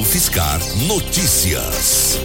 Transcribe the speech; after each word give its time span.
Fiscar 0.00 0.58
Notícias. 0.86 2.18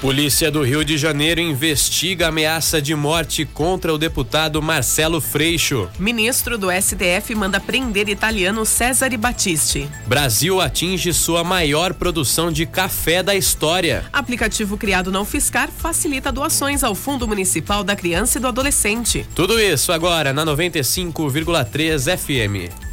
Polícia 0.00 0.50
do 0.50 0.62
Rio 0.62 0.84
de 0.84 0.96
Janeiro 0.96 1.40
investiga 1.40 2.28
ameaça 2.28 2.80
de 2.80 2.94
morte 2.94 3.44
contra 3.44 3.92
o 3.92 3.98
deputado 3.98 4.62
Marcelo 4.62 5.20
Freixo. 5.20 5.88
Ministro 5.98 6.56
do 6.56 6.68
STF 6.70 7.34
manda 7.34 7.58
prender 7.58 8.08
italiano 8.08 8.64
Cesare 8.64 9.16
Battisti. 9.16 9.88
Brasil 10.06 10.60
atinge 10.60 11.12
sua 11.12 11.42
maior 11.42 11.94
produção 11.94 12.52
de 12.52 12.64
café 12.64 13.22
da 13.22 13.34
história. 13.34 14.04
Aplicativo 14.12 14.76
criado 14.76 15.10
não 15.10 15.24
fiscar 15.24 15.70
facilita 15.70 16.30
doações 16.30 16.84
ao 16.84 16.94
Fundo 16.94 17.26
Municipal 17.26 17.82
da 17.82 17.96
Criança 17.96 18.38
e 18.38 18.40
do 18.40 18.46
Adolescente. 18.46 19.26
Tudo 19.34 19.58
isso 19.58 19.90
agora 19.90 20.32
na 20.32 20.44
95,3 20.44 22.16
FM. 22.16 22.85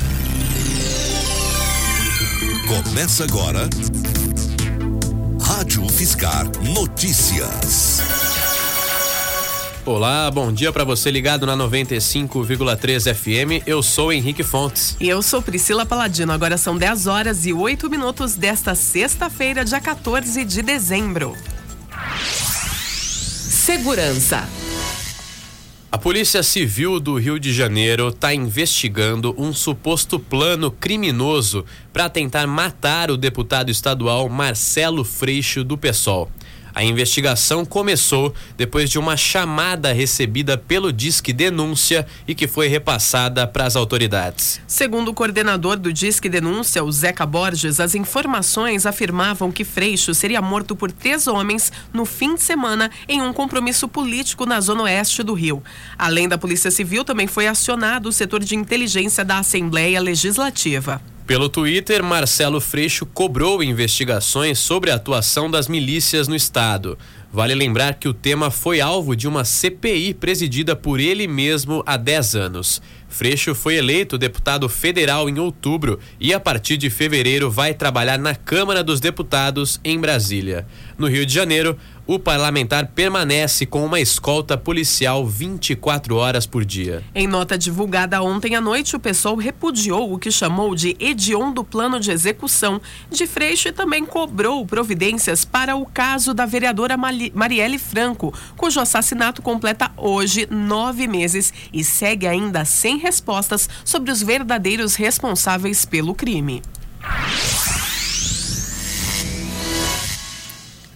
Começa 2.68 3.26
agora. 3.26 3.70
Rádio 5.42 5.88
Fiscar 5.90 6.46
Notícias. 6.64 8.02
Olá, 9.86 10.32
bom 10.32 10.52
dia 10.52 10.72
para 10.72 10.86
você 10.86 11.12
ligado 11.12 11.46
na 11.46 11.58
95,3 11.58 13.14
FM. 13.14 13.68
Eu 13.68 13.84
sou 13.84 14.14
Henrique 14.14 14.44
Fontes. 14.44 14.96
E 15.00 15.10
eu 15.10 15.22
sou 15.22 15.42
Priscila 15.42 15.86
Paladino. 15.86 16.32
Agora 16.32 16.58
são 16.58 16.78
10 16.78 17.06
horas 17.08 17.46
e 17.46 17.52
8 17.52 17.90
minutos 17.90 18.36
desta 18.36 18.74
sexta-feira, 18.76 19.66
dia 19.66 19.82
14 19.82 20.46
de 20.46 20.62
dezembro. 20.62 21.36
Segurança. 23.50 24.48
A 25.94 25.98
Polícia 26.00 26.42
Civil 26.42 27.00
do 27.00 27.20
Rio 27.20 27.40
de 27.40 27.54
Janeiro 27.54 28.08
está 28.08 28.34
investigando 28.34 29.36
um 29.38 29.54
suposto 29.54 30.18
plano 30.20 30.72
criminoso 30.72 31.64
para 31.94 32.10
tentar 32.10 32.48
matar 32.48 33.12
o 33.12 33.16
deputado 33.16 33.70
estadual 33.70 34.28
Marcelo 34.28 35.04
Freixo 35.04 35.64
do 35.64 35.78
PSOL. 35.78 36.32
A 36.76 36.84
investigação 36.84 37.64
começou 37.64 38.34
depois 38.58 38.90
de 38.90 38.98
uma 38.98 39.16
chamada 39.16 39.94
recebida 39.94 40.58
pelo 40.58 40.92
Disque 40.92 41.32
Denúncia 41.32 42.08
e 42.28 42.34
que 42.34 42.48
foi 42.48 42.68
repassada 42.68 43.46
para 43.46 43.66
as 43.66 43.76
autoridades. 43.76 44.60
Segundo 44.66 45.10
o 45.10 45.14
coordenador 45.14 45.78
do 45.78 45.94
Disque 45.94 46.28
Denúncia, 46.28 46.84
o 46.84 46.92
Zeca 46.92 47.26
Borges, 47.26 47.80
as 47.80 47.94
informações 47.94 48.86
afirmavam 48.86 49.52
que 49.52 49.64
Freixo 49.64 50.14
seria 50.16 50.42
morto 50.42 50.76
por 50.76 50.92
três 50.92 51.28
homens 51.28 51.72
no 51.94 52.06
fim 52.06 52.34
de 52.34 52.42
semana 52.42 52.90
em 53.08 53.22
um 53.22 53.32
compromisso 53.32 53.88
político 53.88 54.46
na 54.46 54.60
zona 54.60 54.84
oeste 54.84 55.22
do 55.22 55.34
Rio. 55.34 55.62
Além 55.98 56.28
da 56.28 56.38
Polícia 56.38 56.72
Civil, 56.72 57.04
também 57.04 57.28
foi 57.28 57.48
acionado 57.48 58.10
o 58.10 58.14
setor 58.14 58.44
de 58.44 58.56
inteligência 58.56 59.24
da 59.24 59.38
Assembleia 59.38 60.02
Legislativa. 60.02 61.02
Pelo 61.26 61.48
Twitter, 61.48 62.04
Marcelo 62.04 62.60
Freixo 62.60 63.06
cobrou 63.06 63.64
investigações 63.64 64.60
sobre 64.60 64.92
a 64.92 64.96
atuação 64.96 65.50
das 65.50 65.70
milícias 65.70 66.28
no 66.28 66.36
estado. 66.36 66.98
Vale 67.32 67.56
lembrar 67.56 67.96
que 67.96 68.10
o 68.10 68.14
tema 68.14 68.52
foi 68.52 68.82
alvo 68.82 69.16
de 69.16 69.26
uma 69.26 69.46
CPI 69.46 70.14
presidida 70.14 70.76
por 70.76 71.00
ele 71.00 71.26
mesmo 71.26 71.82
há 71.86 71.96
10 71.96 72.36
anos. 72.36 72.82
Freixo 73.08 73.56
foi 73.56 73.76
eleito 73.76 74.18
deputado 74.18 74.68
federal 74.68 75.30
em 75.30 75.40
outubro 75.40 75.98
e, 76.20 76.34
a 76.34 76.40
partir 76.40 76.76
de 76.76 76.90
fevereiro, 76.90 77.50
vai 77.50 77.74
trabalhar 77.74 78.20
na 78.20 78.36
Câmara 78.36 78.84
dos 78.84 79.00
Deputados 79.00 79.80
em 79.84 80.00
Brasília. 80.00 80.68
No 80.98 81.08
Rio 81.08 81.26
de 81.26 81.34
Janeiro, 81.34 81.78
o 82.06 82.20
parlamentar 82.20 82.88
permanece 82.88 83.66
com 83.66 83.86
uma 83.86 84.00
escolta 84.00 84.58
policial 84.58 85.26
24 85.26 86.16
horas 86.16 86.46
por 86.46 86.66
dia. 86.66 87.04
Em 87.16 87.28
nota 87.28 87.58
divulgada 87.58 88.22
ontem 88.22 88.56
à 88.56 88.62
noite, 88.62 88.96
o 88.96 89.00
pessoal 89.00 89.36
repudiou 89.36 90.14
o 90.14 90.20
que 90.20 90.32
chamou 90.32 90.76
de 90.76 90.96
hediondo 91.00 91.64
plano 91.64 92.00
de 92.00 92.12
execução 92.12 92.82
de 93.10 93.26
Freixo 93.26 93.70
e 93.70 93.72
também 93.72 94.06
cobrou 94.06 94.66
providências 94.66 95.46
para 95.46 95.76
o 95.76 95.86
caso 95.86 96.34
da 96.34 96.46
vereadora 96.46 96.98
Marielle 96.98 97.80
Franco, 97.80 98.34
cujo 98.58 98.80
assassinato 98.80 99.42
completa 99.42 99.92
hoje 99.96 100.48
nove 100.50 101.08
meses 101.08 101.54
e 101.72 101.84
segue 101.84 102.28
ainda 102.28 102.66
sem 102.66 102.98
respostas 102.98 103.70
sobre 103.86 104.12
os 104.12 104.22
verdadeiros 104.22 104.96
responsáveis 104.96 105.86
pelo 105.86 106.14
crime. 106.14 106.62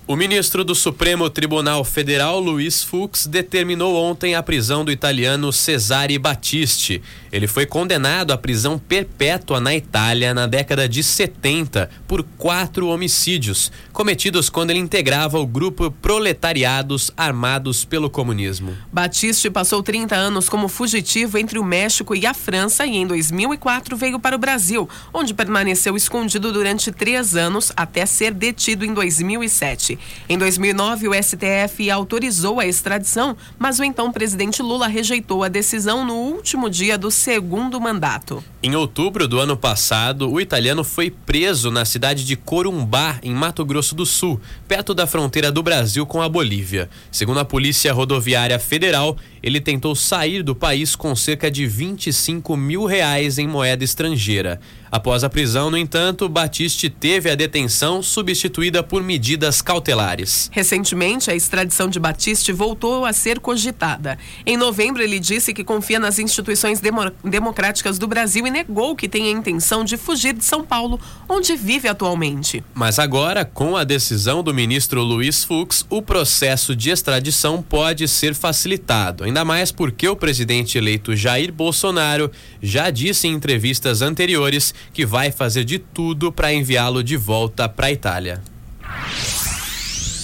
O 0.09 0.16
ministro 0.16 0.63
do 0.63 0.73
Supremo 0.73 1.29
Tribunal 1.29 1.84
Federal, 1.84 2.40
Luiz 2.40 2.81
Fux, 2.81 3.28
determinou 3.28 3.94
ontem 4.01 4.35
a 4.35 4.41
prisão 4.41 4.85
do 4.85 4.90
italiano 4.90 5.51
Cesare 5.51 6.18
Battisti. 6.18 7.01
Ele 7.29 7.45
foi 7.45 7.66
condenado 7.66 8.31
à 8.31 8.38
prisão 8.38 8.79
perpétua 8.79 9.59
na 9.59 9.75
Itália 9.75 10.34
na 10.34 10.47
década 10.47 10.88
de 10.88 11.03
70 11.03 11.90
por 12.07 12.23
quatro 12.38 12.88
homicídios 12.88 13.69
cometidos 13.91 14.50
quando 14.50 14.69
ele 14.69 14.79
integrava 14.79 15.38
o 15.40 15.46
grupo 15.46 15.91
Proletariados 15.91 17.12
Armados 17.17 17.84
pelo 17.84 18.09
Comunismo. 18.09 18.78
Battisti 18.90 19.50
passou 19.50 19.84
30 19.84 20.16
anos 20.16 20.47
como 20.47 20.69
fugitivo 20.69 21.38
entre 21.38 21.59
o 21.59 21.66
México 21.66 22.16
e 22.16 22.25
a 22.25 22.34
França 22.34 22.85
e 22.85 22.96
em 22.96 23.06
2004 23.06 23.97
veio 23.97 24.22
para 24.22 24.38
o 24.38 24.40
Brasil, 24.40 24.88
onde 25.13 25.34
permaneceu 25.34 25.97
escondido 25.97 26.53
durante 26.53 26.94
três 26.94 27.35
anos 27.35 27.73
até 27.75 28.06
ser 28.06 28.34
detido 28.34 28.85
em 28.85 28.94
2007. 28.94 29.97
Em 30.30 30.38
2009, 30.38 31.08
o 31.08 31.13
STF 31.13 31.90
autorizou 31.90 32.59
a 32.59 32.66
extradição, 32.66 33.35
mas 33.58 33.80
o 33.80 33.84
então 33.84 34.12
presidente 34.12 34.62
Lula 34.62 34.88
rejeitou 34.88 35.44
a 35.44 35.47
decisão 35.47 36.06
no 36.06 36.16
último 36.16 36.69
dia 36.69 36.97
do 36.97 37.09
segundo 37.09 37.80
mandato. 37.80 38.44
Em 38.62 38.75
outubro 38.75 39.28
do 39.28 39.40
ano 39.40 39.56
passado, 39.56 40.31
o 40.31 40.41
italiano 40.41 40.84
foi 40.84 41.09
preso 41.09 41.72
na 41.72 41.85
cidade 41.85 42.25
de 42.25 42.35
Corumbá, 42.35 43.19
em 43.24 43.34
Mato 43.34 43.63
Grosso 43.63 43.96
do 43.96 44.06
Sul, 44.06 44.41
perto 44.68 44.94
da 44.94 45.08
fronteira 45.08 45.52
do 45.52 45.63
Brasil 45.63 46.06
com 46.06 46.22
a 46.22 46.28
Bolívia. 46.28 46.90
Segundo 47.12 47.40
a 47.40 47.46
Polícia 47.46 47.94
Rodoviária 47.94 48.59
Federal, 48.59 49.18
ele 49.41 49.62
tentou 49.62 49.96
sair 49.96 50.44
do 50.44 50.56
país 50.56 50.96
com 50.96 51.16
cerca 51.16 51.50
de 51.50 51.66
25 51.66 52.58
mil 52.58 52.85
reais 52.85 53.38
em 53.38 53.47
moeda 53.47 53.84
estrangeira. 53.84 54.59
Após 54.91 55.23
a 55.23 55.29
prisão, 55.29 55.69
no 55.69 55.77
entanto, 55.77 56.29
Batiste 56.29 56.89
teve 56.89 57.29
a 57.29 57.35
detenção 57.35 58.01
substituída 58.01 58.81
por 58.81 59.03
medidas 59.03 59.61
cautelares. 59.61 60.49
Recentemente, 60.53 61.29
a 61.29 61.35
extradição 61.35 61.89
de 61.89 61.99
Batiste 61.99 62.51
voltou 62.51 63.05
a 63.05 63.13
ser 63.13 63.39
cogitada. 63.39 64.17
Em 64.45 64.55
novembro, 64.55 65.01
ele 65.01 65.19
disse 65.19 65.53
que 65.53 65.63
confia 65.63 65.99
nas 65.99 66.19
instituições 66.19 66.79
demo 66.79 67.11
democráticas 67.23 67.99
do 67.99 68.07
Brasil 68.07 68.47
e 68.47 68.51
negou 68.51 68.95
que 68.95 69.09
tem 69.09 69.27
a 69.27 69.31
intenção 69.31 69.83
de 69.83 69.97
fugir 69.97 70.33
de 70.33 70.43
São 70.43 70.63
Paulo, 70.63 70.99
onde 71.27 71.55
vive 71.55 71.87
atualmente. 71.87 72.63
Mas 72.73 72.99
agora, 72.99 73.43
com 73.43 73.75
a 73.75 73.83
decisão 73.83 74.41
do 74.41 74.53
ministro 74.53 75.03
Luiz 75.03 75.43
Fux, 75.43 75.85
o 75.89 76.01
processo 76.01 76.75
de 76.75 76.89
extradição 76.89 77.61
pode 77.61 78.07
ser 78.07 78.33
facilitado, 78.33 79.23
ainda 79.23 79.43
mais 79.43 79.71
porque 79.71 80.07
o 80.07 80.15
presidente 80.15 80.77
eleito 80.77 81.15
Jair 81.15 81.51
Bolsonaro 81.51 82.31
já 82.61 82.89
disse 82.89 83.27
em 83.27 83.33
entrevistas 83.33 84.01
anteriores 84.01 84.73
que 84.93 85.05
vai 85.05 85.31
fazer 85.31 85.63
de 85.63 85.79
tudo 85.79 86.31
para 86.31 86.53
enviá-lo 86.53 87.03
de 87.03 87.17
volta 87.17 87.67
para 87.69 87.88
a 87.88 87.91
Itália. 87.91 88.41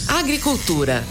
Agricultura. 0.07 1.03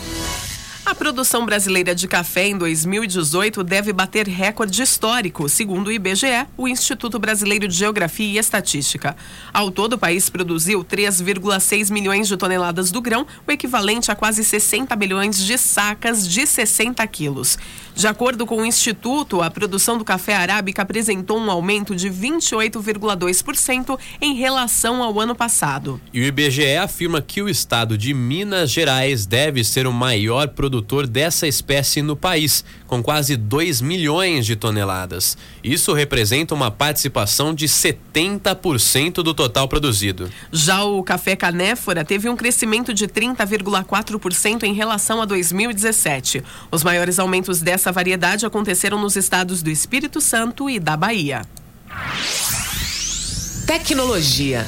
A 0.92 0.94
produção 0.94 1.46
brasileira 1.46 1.94
de 1.94 2.06
café 2.06 2.48
em 2.48 2.58
2018 2.58 3.64
deve 3.64 3.94
bater 3.94 4.28
recorde 4.28 4.82
histórico, 4.82 5.48
segundo 5.48 5.88
o 5.88 5.90
IBGE, 5.92 6.46
o 6.54 6.68
Instituto 6.68 7.18
Brasileiro 7.18 7.66
de 7.66 7.74
Geografia 7.74 8.26
e 8.26 8.36
Estatística. 8.36 9.16
Ao 9.54 9.70
todo, 9.70 9.94
o 9.94 9.98
país 9.98 10.28
produziu 10.28 10.84
3,6 10.84 11.90
milhões 11.90 12.28
de 12.28 12.36
toneladas 12.36 12.90
do 12.90 13.00
grão, 13.00 13.26
o 13.48 13.50
equivalente 13.50 14.10
a 14.10 14.14
quase 14.14 14.44
60 14.44 14.94
milhões 14.94 15.38
de 15.38 15.56
sacas 15.56 16.28
de 16.28 16.46
60 16.46 17.06
quilos. 17.06 17.56
De 17.94 18.06
acordo 18.06 18.44
com 18.44 18.58
o 18.58 18.66
Instituto, 18.66 19.40
a 19.40 19.50
produção 19.50 19.96
do 19.96 20.04
café 20.04 20.34
arábica 20.34 20.82
apresentou 20.82 21.38
um 21.38 21.50
aumento 21.50 21.96
de 21.96 22.10
28,2% 22.10 23.98
em 24.20 24.34
relação 24.34 25.02
ao 25.02 25.18
ano 25.18 25.34
passado. 25.34 25.98
E 26.12 26.20
o 26.20 26.24
IBGE 26.24 26.76
afirma 26.76 27.22
que 27.22 27.40
o 27.40 27.48
estado 27.48 27.96
de 27.96 28.12
Minas 28.12 28.70
Gerais 28.70 29.24
deve 29.24 29.64
ser 29.64 29.86
o 29.86 29.92
maior 29.92 30.48
produtor 30.48 30.81
dessa 31.06 31.46
espécie 31.46 32.00
no 32.00 32.16
país, 32.16 32.64
com 32.86 33.02
quase 33.02 33.36
2 33.36 33.80
milhões 33.80 34.46
de 34.46 34.56
toneladas. 34.56 35.36
Isso 35.62 35.92
representa 35.92 36.54
uma 36.54 36.70
participação 36.70 37.54
de 37.54 37.66
70% 37.66 39.22
do 39.22 39.34
total 39.34 39.68
produzido. 39.68 40.30
Já 40.50 40.82
o 40.82 41.02
café 41.02 41.36
canéfora 41.36 42.04
teve 42.04 42.28
um 42.28 42.36
crescimento 42.36 42.94
de 42.94 43.06
30,4% 43.06 44.62
em 44.62 44.72
relação 44.72 45.20
a 45.20 45.24
2017. 45.24 46.42
Os 46.70 46.82
maiores 46.82 47.18
aumentos 47.18 47.60
dessa 47.60 47.82
essa 47.82 47.90
variedade 47.90 48.46
aconteceram 48.46 48.96
nos 48.96 49.16
estados 49.16 49.60
do 49.60 49.68
Espírito 49.68 50.20
Santo 50.20 50.70
e 50.70 50.78
da 50.78 50.96
Bahia. 50.96 51.42
Tecnologia. 53.66 54.64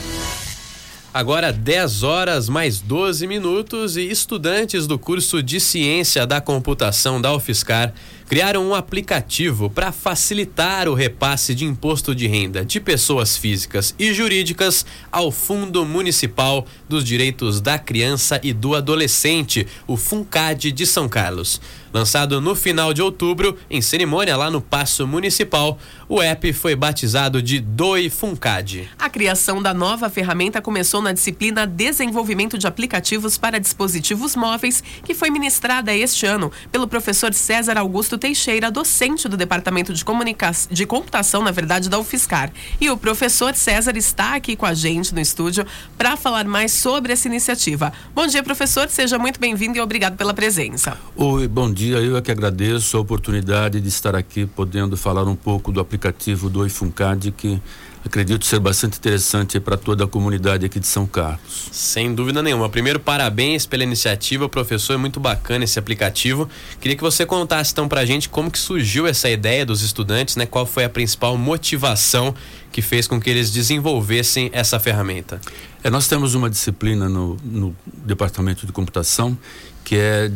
Agora 1.14 1.52
10 1.52 2.02
horas 2.02 2.49
mais 2.49 2.81
12 2.81 3.28
minutos 3.28 3.96
e 3.96 4.02
estudantes 4.11 4.84
do 4.84 4.99
curso 4.99 5.40
de 5.40 5.61
Ciência 5.61 6.26
da 6.26 6.40
Computação 6.40 7.20
da 7.20 7.32
UFSCar 7.32 7.94
criaram 8.29 8.67
um 8.67 8.75
aplicativo 8.75 9.69
para 9.69 9.93
facilitar 9.93 10.88
o 10.88 10.94
repasse 10.94 11.55
de 11.55 11.65
imposto 11.65 12.15
de 12.15 12.26
renda 12.26 12.65
de 12.65 12.81
pessoas 12.81 13.37
físicas 13.37 13.94
e 13.99 14.12
jurídicas 14.12 14.85
ao 15.11 15.31
Fundo 15.31 15.85
Municipal 15.85 16.67
dos 16.88 17.05
Direitos 17.05 17.61
da 17.61 17.79
Criança 17.79 18.41
e 18.43 18.53
do 18.53 18.75
Adolescente, 18.75 19.67
o 19.87 19.97
FUNCAD 19.97 20.73
de 20.73 20.87
São 20.87 21.09
Carlos. 21.09 21.61
Lançado 21.94 22.41
no 22.41 22.56
final 22.56 22.93
de 22.93 23.00
outubro, 23.00 23.56
em 23.71 23.81
cerimônia 23.81 24.37
lá 24.37 24.50
no 24.50 24.61
Paço 24.61 25.06
Municipal, 25.06 25.79
o 26.09 26.21
app 26.21 26.53
foi 26.53 26.75
batizado 26.75 27.41
de 27.41 27.61
Doi 27.61 28.11
Funcad. 28.11 28.88
A 28.99 29.09
criação 29.09 29.62
da 29.62 29.73
nova 29.73 30.11
ferramenta 30.11 30.61
começou 30.61 31.00
na 31.00 31.12
disciplina 31.12 31.65
Desenvolvimento 31.65 32.59
de 32.59 32.67
Aplicativos 32.67 33.38
para 33.38 33.61
Dispositivos 33.61 34.35
Móveis, 34.35 34.82
que 35.05 35.15
foi 35.15 35.31
ministrada 35.31 35.94
este 35.94 36.26
ano 36.26 36.50
pelo 36.73 36.88
professor 36.88 37.32
César 37.32 37.79
Augusto 37.79 38.13
Teixeira, 38.19 38.70
docente 38.70 39.28
do 39.28 39.37
Departamento 39.37 39.93
de, 39.93 40.05
Comunicação, 40.05 40.72
de 40.72 40.87
Computação, 40.87 41.43
na 41.43 41.50
verdade, 41.50 41.88
da 41.88 41.99
UFSCar. 41.99 42.52
E 42.81 42.90
o 42.90 42.96
professor 42.96 43.55
César 43.55 43.96
está 43.96 44.34
aqui 44.34 44.56
com 44.56 44.66
a 44.66 44.75
gente 44.75 45.14
no 45.14 45.20
estúdio 45.20 45.66
para 45.96 46.16
falar 46.16 46.44
mais 46.44 46.72
sobre 46.72 47.12
essa 47.12 47.28
iniciativa. 47.28 47.93
Bom 48.14 48.26
dia, 48.26 48.43
professor, 48.43 48.88
seja 48.88 49.19
muito 49.19 49.38
bem-vindo 49.40 49.78
e 49.78 49.81
obrigado 49.81 50.16
pela 50.16 50.34
presença. 50.34 50.96
Oi, 51.16 51.49
bom 51.49 51.72
dia. 51.72 51.99
Eu 51.99 52.16
é 52.16 52.22
que 52.22 52.31
agradeço 52.31 52.96
a 52.96 53.00
oportunidade 53.00 53.81
de 53.81 53.88
estar 53.88 54.14
aqui 54.14 54.46
podendo 54.46 54.96
falar 54.96 55.25
um 55.25 55.37
pouco 55.37 55.72
do 55.72 55.81
aplicativo 55.81 56.49
do 56.49 56.66
Ifuncad, 56.66 57.31
que 57.32 57.61
acredito 58.04 58.44
ser 58.44 58.60
bastante 58.60 58.98
interessante 58.98 59.58
para 59.58 59.76
toda 59.76 60.04
a 60.04 60.06
comunidade 60.06 60.66
aqui 60.66 60.78
de 60.78 60.86
São 60.86 61.06
Carlos. 61.06 61.68
Sem 61.72 62.14
dúvida 62.14 62.42
nenhuma. 62.42 62.68
Primeiro, 62.68 63.00
parabéns 63.00 63.66
pela 63.66 63.82
iniciativa, 63.82 64.48
professor, 64.48 64.94
é 64.94 64.96
muito 64.96 65.18
bacana 65.18 65.64
esse 65.64 65.78
aplicativo. 65.78 66.48
Queria 66.80 66.96
que 66.96 67.02
você 67.02 67.24
contasse 67.24 67.72
então 67.72 67.88
para 67.88 68.00
a 68.00 68.04
gente 68.04 68.28
como 68.28 68.50
que 68.50 68.58
surgiu 68.58 69.06
essa 69.06 69.28
ideia 69.30 69.64
dos 69.64 69.82
estudantes, 69.82 70.36
né? 70.36 70.46
Qual 70.46 70.66
foi 70.66 70.84
a 70.84 70.88
principal 70.88 71.36
motivação 71.36 72.34
que 72.70 72.82
fez 72.82 73.06
com 73.06 73.20
que 73.20 73.30
eles 73.30 73.50
desenvolvessem 73.50 74.50
essa 74.52 74.78
ferramenta? 74.78 75.40
É, 75.82 75.90
nós 75.90 76.08
temos 76.08 76.34
uma 76.34 76.50
disciplina 76.50 77.08
no, 77.08 77.36
no 77.44 77.76
departamento 78.04 78.66
de 78.66 78.72
computação 78.72 79.36
que 79.84 79.96
é 79.96 80.30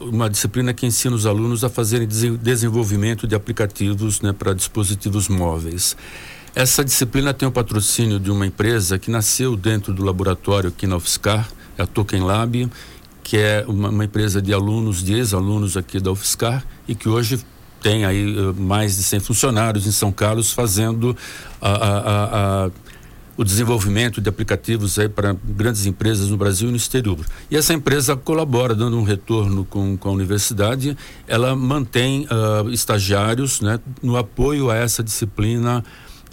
uma 0.00 0.30
disciplina 0.30 0.72
que 0.72 0.86
ensina 0.86 1.14
os 1.14 1.26
alunos 1.26 1.62
a 1.62 1.68
fazerem 1.68 2.08
desenvolvimento 2.08 3.26
de 3.26 3.34
aplicativos 3.34 4.22
né, 4.22 4.32
para 4.32 4.54
dispositivos 4.54 5.28
móveis. 5.28 5.94
Essa 6.54 6.84
disciplina 6.84 7.34
tem 7.34 7.48
o 7.48 7.50
patrocínio 7.50 8.20
de 8.20 8.30
uma 8.30 8.46
empresa 8.46 8.96
que 8.96 9.10
nasceu 9.10 9.56
dentro 9.56 9.92
do 9.92 10.04
laboratório 10.04 10.68
aqui 10.68 10.86
na 10.86 10.96
UFSCar, 10.96 11.48
é 11.76 11.82
a 11.82 11.86
Token 11.86 12.22
Lab, 12.22 12.70
que 13.24 13.36
é 13.36 13.64
uma, 13.66 13.88
uma 13.88 14.04
empresa 14.04 14.40
de 14.40 14.52
alunos, 14.52 15.02
de 15.02 15.14
ex-alunos 15.14 15.76
aqui 15.76 15.98
da 15.98 16.12
UFSCar 16.12 16.64
e 16.86 16.94
que 16.94 17.08
hoje 17.08 17.44
tem 17.82 18.04
aí 18.04 18.38
uh, 18.38 18.54
mais 18.54 18.96
de 18.96 19.02
100 19.02 19.20
funcionários 19.20 19.84
em 19.84 19.90
São 19.90 20.12
Carlos 20.12 20.52
fazendo 20.52 21.16
a, 21.60 21.70
a, 21.70 22.64
a 22.66 22.70
o 23.36 23.42
desenvolvimento 23.42 24.20
de 24.20 24.28
aplicativos 24.28 24.98
aí 24.98 25.08
para 25.08 25.36
grandes 25.44 25.86
empresas 25.86 26.28
no 26.28 26.36
Brasil 26.36 26.68
e 26.68 26.70
no 26.70 26.76
exterior. 26.76 27.18
E 27.50 27.56
essa 27.56 27.74
empresa 27.74 28.14
colabora, 28.16 28.74
dando 28.74 28.96
um 28.96 29.02
retorno 29.02 29.64
com, 29.64 29.96
com 29.96 30.08
a 30.08 30.12
universidade. 30.12 30.96
Ela 31.26 31.56
mantém 31.56 32.26
uh, 32.30 32.70
estagiários 32.70 33.60
né, 33.60 33.80
no 34.02 34.16
apoio 34.16 34.70
a 34.70 34.76
essa 34.76 35.02
disciplina 35.02 35.84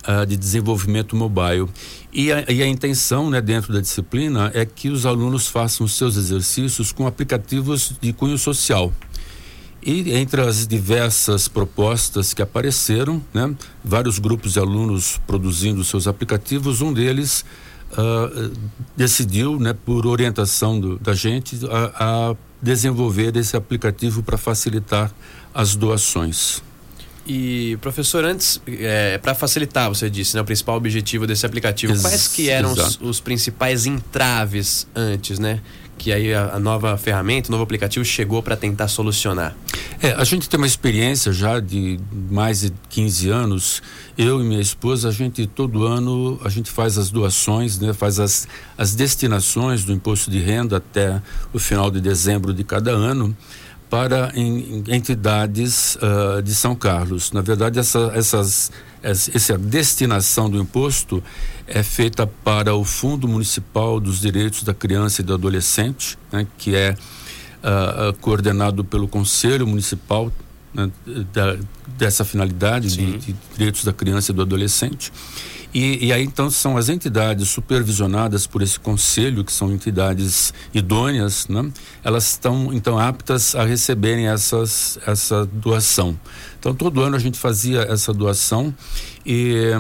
uh, 0.08 0.26
de 0.26 0.38
desenvolvimento 0.38 1.16
mobile. 1.16 1.68
E 2.12 2.32
a, 2.32 2.46
e 2.50 2.62
a 2.62 2.68
intenção 2.68 3.30
né, 3.30 3.42
dentro 3.42 3.74
da 3.74 3.80
disciplina 3.80 4.52
é 4.54 4.66
que 4.66 4.90
os 4.90 5.06
alunos 5.06 5.48
façam 5.48 5.88
seus 5.88 6.18
exercícios 6.18 6.92
com 6.92 7.08
aplicativos 7.08 7.94
de 8.02 8.12
cunho 8.14 8.38
social. 8.38 8.94
E 9.84 10.14
entre 10.14 10.42
as 10.42 10.68
diversas 10.68 11.48
propostas 11.48 12.34
que 12.34 12.42
apareceram, 12.42 13.22
né, 13.34 13.54
vários 13.84 14.20
grupos 14.20 14.54
de 14.54 14.60
alunos 14.60 15.20
produzindo 15.26 15.84
seus 15.84 16.08
aplicativos, 16.08 16.82
um 16.82 16.94
deles 16.94 17.44
uh, 17.94 18.52
decidiu, 18.96 19.60
né, 19.60 19.74
por 19.74 20.06
orientação 20.06 20.80
do, 20.80 21.00
da 21.00 21.16
gente, 21.16 21.60
a, 21.68 22.30
a 22.32 22.36
desenvolver 22.62 23.36
esse 23.36 23.58
aplicativo 23.58 24.22
para 24.22 24.38
facilitar 24.38 25.12
as 25.52 25.76
doações. 25.76 26.62
E, 27.26 27.78
professor, 27.82 28.26
antes, 28.26 28.60
é, 28.68 29.18
para 29.20 29.36
facilitar, 29.36 29.90
você 29.90 30.10
disse, 30.10 30.36
né, 30.36 30.42
o 30.42 30.46
principal 30.46 30.76
objetivo 30.76 31.28
desse 31.28 31.46
aplicativo, 31.46 31.94
Ex 31.94 32.02
quais 32.02 32.28
que 32.28 32.50
eram 32.50 32.74
os, 32.74 33.00
os, 33.00 33.20
principais 33.20 33.86
entraves 33.86 34.88
antes, 34.96 35.38
né? 35.38 35.62
que 36.02 36.12
aí 36.12 36.34
a, 36.34 36.56
a 36.56 36.60
nova 36.60 36.98
ferramenta, 36.98 37.50
o 37.50 37.52
novo 37.52 37.64
aplicativo 37.64 38.04
chegou 38.04 38.42
para 38.42 38.58
tentar 38.58 38.88
solucionar? 38.88 39.56
É, 40.02 40.14
a 40.14 40.24
gente 40.24 40.50
tem 40.50 40.58
uma 40.58 40.66
experiência 40.66 41.32
já 41.32 41.60
de 41.60 42.00
mais 42.32 42.62
de 42.62 42.74
15 42.90 43.30
anos. 43.30 43.84
Eu 44.18 44.42
e 44.42 44.44
minha 44.44 44.60
esposa, 44.60 45.10
a 45.10 45.12
gente 45.12 45.46
todo 45.46 45.86
ano 45.86 46.42
a 46.44 46.50
gente 46.50 46.72
faz 46.72 46.98
as 46.98 47.12
doações, 47.12 47.78
né, 47.78 47.94
faz 47.94 48.20
as, 48.20 48.48
as 48.76 48.96
destinações 48.96 49.84
do 49.84 49.94
imposto 49.94 50.32
de 50.32 50.40
renda 50.40 50.78
até 50.78 51.22
o 51.54 51.60
final 51.60 51.92
de 51.92 52.02
dezembro 52.02 52.52
de 52.52 52.64
cada 52.64 52.90
ano 52.90 53.38
para 53.92 54.32
em, 54.34 54.86
entidades 54.88 55.98
uh, 55.98 56.42
de 56.42 56.56
São 56.56 56.74
Carlos. 56.74 57.34
Na 57.34 57.42
verdade, 57.42 57.78
essa, 57.78 58.10
essas 58.16 58.72
essa 59.04 59.58
destinação 59.58 60.50
do 60.50 60.62
imposto 60.62 61.24
é 61.68 61.82
feita 61.84 62.26
para 62.26 62.74
o 62.76 62.84
Fundo 62.84 63.28
Municipal 63.28 64.00
dos 64.00 64.22
Direitos 64.22 64.64
da 64.64 64.74
Criança 64.74 65.22
e 65.22 65.26
do 65.26 65.34
Adolescente, 65.34 66.18
né, 66.32 66.46
que 66.58 66.76
é 66.76 66.92
uh, 66.94 68.14
coordenado 68.22 68.84
pelo 68.84 69.08
Conselho 69.08 69.68
Municipal 69.68 70.32
né, 70.74 70.90
da, 71.34 71.58
dessa 71.98 72.24
finalidade 72.24 72.96
de, 72.96 73.18
de, 73.18 73.36
direitos 73.58 73.84
da 73.84 73.94
criança 73.94 74.32
e 74.32 74.36
do 74.36 74.42
adolescente. 74.42 75.12
E, 75.74 76.08
e, 76.08 76.12
aí 76.12 76.24
então 76.24 76.50
são 76.50 76.76
as 76.76 76.90
entidades 76.90 77.48
supervisionadas 77.48 78.46
por 78.46 78.62
esse 78.62 78.78
conselho, 78.78 79.44
que 79.46 79.54
são 79.54 79.72
entidades 79.72 80.54
idôneas, 80.74 81.48
né? 81.48 81.72
elas 82.04 82.32
estão 82.32 82.74
então 82.74 83.00
aptas 83.00 83.56
a 83.56 83.64
receberem 83.64 84.28
essas, 84.28 85.00
essa 85.08 85.46
doação. 85.46 86.20
Então 86.60 86.76
todo 86.76 87.02
ano 87.02 87.16
a 87.16 87.20
gente 87.20 87.40
fazia 87.40 87.82
essa 87.84 88.14
doação 88.14 88.76
e, 89.26 89.72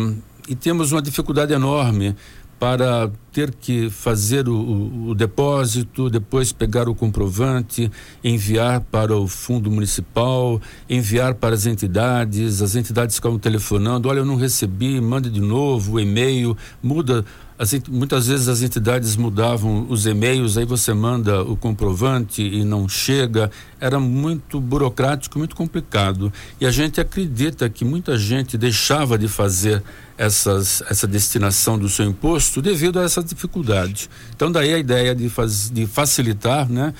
e 0.47 0.55
temos 0.55 0.93
uma 0.93 1.01
dificuldade 1.01 1.51
enorme 1.51 2.15
para 2.61 3.09
ter 3.33 3.55
que 3.55 3.89
fazer 3.89 4.47
o, 4.47 5.07
o, 5.07 5.15
depósito, 5.15 6.11
depois 6.11 6.51
pegar 6.51 6.87
o 6.87 6.93
comprovante, 6.93 7.91
enviar 8.23 8.81
para 8.81 9.17
o 9.17 9.27
fundo 9.27 9.71
municipal, 9.71 10.61
enviar 10.87 11.33
para 11.33 11.55
as 11.55 11.65
entidades, 11.65 12.61
as 12.61 12.75
entidades 12.75 13.15
ficam 13.15 13.39
telefonando, 13.39 14.07
olha, 14.07 14.19
eu 14.19 14.25
não 14.25 14.35
recebi, 14.35 15.01
manda 15.01 15.27
de 15.27 15.41
novo 15.41 15.93
o 15.93 15.99
e-mail, 15.99 16.55
muda 16.83 17.25
as, 17.61 17.75
muitas 17.87 18.25
vezes 18.25 18.47
as 18.47 18.63
entidades 18.63 19.15
mudavam 19.15 19.85
os 19.87 20.07
e-mails, 20.07 20.57
aí 20.57 20.65
você 20.65 20.95
manda 20.95 21.43
o 21.43 21.55
comprovante 21.55 22.41
e 22.41 22.65
não 22.65 22.89
chega. 22.89 23.51
Era 23.79 23.99
muito 23.99 24.59
burocrático, 24.59 25.37
muito 25.37 25.55
complicado. 25.55 26.33
E 26.59 26.65
a 26.65 26.71
gente 26.71 26.99
acredita 26.99 27.69
que 27.69 27.85
muita 27.85 28.17
gente 28.17 28.57
deixava 28.57 29.15
de 29.15 29.27
fazer 29.27 29.83
essas, 30.21 30.83
essa 30.87 31.07
destinação 31.07 31.79
do 31.79 31.89
seu 31.89 32.05
imposto 32.05 32.61
devido 32.61 32.99
a 32.99 33.03
essa 33.03 33.23
dificuldade. 33.23 34.07
Então, 34.35 34.51
daí 34.51 34.71
a 34.71 34.77
ideia 34.77 35.15
de, 35.15 35.27
faz, 35.29 35.71
de 35.71 35.87
facilitar 35.87 36.71
né, 36.71 36.93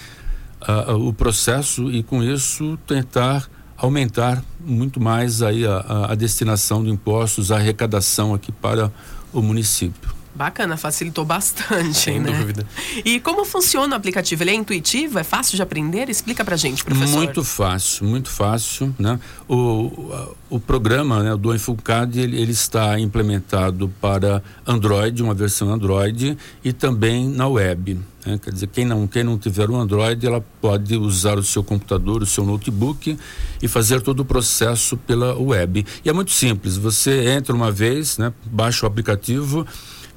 o 0.87 1.13
processo 1.13 1.91
e, 1.91 2.01
com 2.01 2.23
isso, 2.23 2.79
tentar 2.87 3.47
aumentar 3.77 4.43
muito 4.59 4.99
mais 4.99 5.43
aí 5.43 5.67
a, 5.67 5.77
a, 5.77 6.11
a 6.13 6.15
destinação 6.15 6.83
de 6.83 6.89
impostos, 6.89 7.51
a 7.51 7.57
arrecadação 7.57 8.33
aqui 8.33 8.51
para 8.51 8.91
o 9.31 9.39
município. 9.39 10.20
Bacana, 10.33 10.77
facilitou 10.77 11.25
bastante, 11.25 11.93
Sem 11.97 12.19
né? 12.19 12.31
dúvida. 12.31 12.65
E 13.03 13.19
como 13.19 13.43
funciona 13.43 13.93
o 13.93 13.97
aplicativo? 13.97 14.43
Ele 14.43 14.51
é 14.51 14.55
intuitivo? 14.55 15.19
É 15.19 15.23
fácil 15.23 15.55
de 15.55 15.61
aprender? 15.61 16.09
Explica 16.09 16.43
pra 16.45 16.55
gente, 16.55 16.83
professor. 16.83 17.17
Muito 17.17 17.43
fácil, 17.43 18.07
muito 18.07 18.29
fácil, 18.29 18.95
né? 18.97 19.19
O, 19.47 20.13
o 20.49 20.59
programa, 20.59 21.21
né, 21.21 21.35
do 21.35 21.53
Infucad, 21.53 22.17
ele, 22.17 22.39
ele 22.39 22.51
está 22.51 22.99
implementado 22.99 23.91
para 23.99 24.41
Android, 24.65 25.21
uma 25.21 25.33
versão 25.33 25.69
Android, 25.69 26.37
e 26.63 26.71
também 26.71 27.27
na 27.27 27.47
web. 27.47 27.99
Né? 28.25 28.39
Quer 28.41 28.51
dizer, 28.51 28.67
quem 28.67 28.85
não, 28.85 29.07
quem 29.07 29.23
não 29.23 29.37
tiver 29.37 29.69
um 29.69 29.79
Android, 29.79 30.25
ela 30.25 30.43
pode 30.61 30.95
usar 30.95 31.37
o 31.37 31.43
seu 31.43 31.63
computador, 31.63 32.21
o 32.21 32.25
seu 32.25 32.45
notebook 32.45 33.17
e 33.61 33.67
fazer 33.67 34.01
todo 34.01 34.21
o 34.21 34.25
processo 34.25 34.95
pela 34.95 35.37
web. 35.37 35.85
E 36.05 36.09
é 36.09 36.13
muito 36.13 36.31
simples, 36.31 36.77
você 36.77 37.29
entra 37.31 37.55
uma 37.55 37.71
vez, 37.71 38.17
né, 38.17 38.31
baixa 38.45 38.85
o 38.85 38.87
aplicativo, 38.87 39.65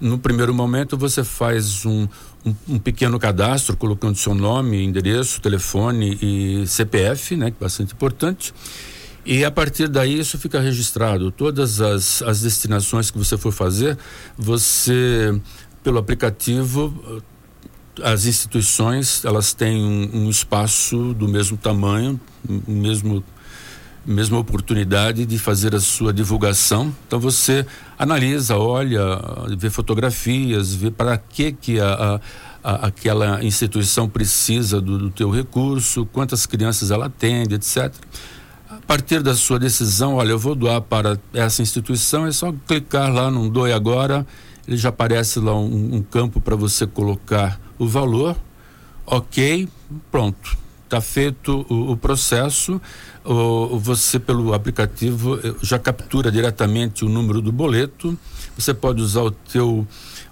no 0.00 0.18
primeiro 0.18 0.52
momento, 0.52 0.96
você 0.96 1.22
faz 1.22 1.84
um, 1.86 2.08
um, 2.44 2.54
um, 2.68 2.78
pequeno 2.78 3.18
cadastro, 3.18 3.76
colocando 3.76 4.16
seu 4.16 4.34
nome, 4.34 4.82
endereço, 4.82 5.40
telefone 5.40 6.18
e 6.20 6.66
CPF, 6.66 7.36
né, 7.36 7.50
que 7.50 7.56
é 7.58 7.60
bastante 7.60 7.94
importante. 7.94 8.52
E 9.24 9.44
a 9.44 9.50
partir 9.50 9.88
daí 9.88 10.18
isso 10.18 10.38
fica 10.38 10.60
registrado. 10.60 11.30
Todas 11.30 11.80
as, 11.80 12.20
as 12.22 12.42
destinações 12.42 13.10
que 13.10 13.16
você 13.16 13.38
for 13.38 13.52
fazer, 13.52 13.96
você, 14.36 15.40
pelo 15.82 15.98
aplicativo, 15.98 17.22
as 18.02 18.26
instituições, 18.26 19.24
elas 19.24 19.54
têm 19.54 19.82
um, 19.82 20.24
um 20.24 20.30
espaço 20.30 21.14
do 21.14 21.26
mesmo 21.28 21.56
tamanho, 21.56 22.20
mesmo 22.66 23.24
mesma 24.06 24.38
oportunidade 24.38 25.25
de 25.25 25.38
fazer 25.38 25.75
a 25.75 25.80
sua 25.80 26.12
divulgação. 26.12 26.94
Então 27.06 27.18
você 27.18 27.66
analisa, 27.99 28.56
olha, 28.56 29.02
vê 29.56 29.70
fotografias, 29.70 30.75
vê 30.75 30.90
para 30.90 31.16
que 31.16 31.52
que 31.52 31.80
a, 31.80 32.20
a, 32.62 32.87
aquela 32.87 33.44
instituição 33.44 34.08
precisa 34.08 34.80
do, 34.80 34.99
do 34.99 35.11
teu 35.11 35.30
recurso, 35.30 36.06
quantas 36.06 36.46
crianças 36.46 36.90
ela 36.90 37.06
atende, 37.06 37.54
etc. 37.54 37.92
A 38.70 38.80
partir 38.87 39.23
da 39.23 39.34
sua 39.34 39.58
decisão, 39.58 40.14
olha, 40.16 40.30
eu 40.30 40.38
vou 40.38 40.54
doar 40.54 40.80
para 40.80 41.18
essa 41.32 41.62
instituição, 41.62 42.26
é 42.26 42.32
só 42.32 42.52
clicar 42.66 43.12
lá 43.12 43.30
no 43.30 43.49
Doe 43.49 43.73
Agora, 43.73 44.26
ele 44.66 44.76
já 44.76 44.88
aparece 44.88 45.38
lá 45.38 45.54
um, 45.54 45.96
um 45.96 46.02
campo 46.02 46.40
para 46.40 46.56
você 46.56 46.87
colocar 46.87 47.61
o 47.78 47.87
valor, 47.87 48.37
ok, 49.06 49.68
pronto, 50.11 50.56
está 50.94 51.00
feito 51.00 51.66
o, 51.68 51.92
o 51.92 51.96
processo, 51.96 52.80
o, 53.24 53.78
você 53.78 54.20
pelo 54.20 54.54
aplicativo 54.54 55.40
eh, 55.42 55.54
já 55.60 55.78
captura 55.78 56.30
diretamente 56.30 57.04
o 57.04 57.08
número 57.08 57.42
do 57.42 57.50
boleto, 57.50 58.16
você 58.56 58.72
pode 58.72 59.02
usar 59.02 59.22
o 59.22 59.30
teu 59.30 59.86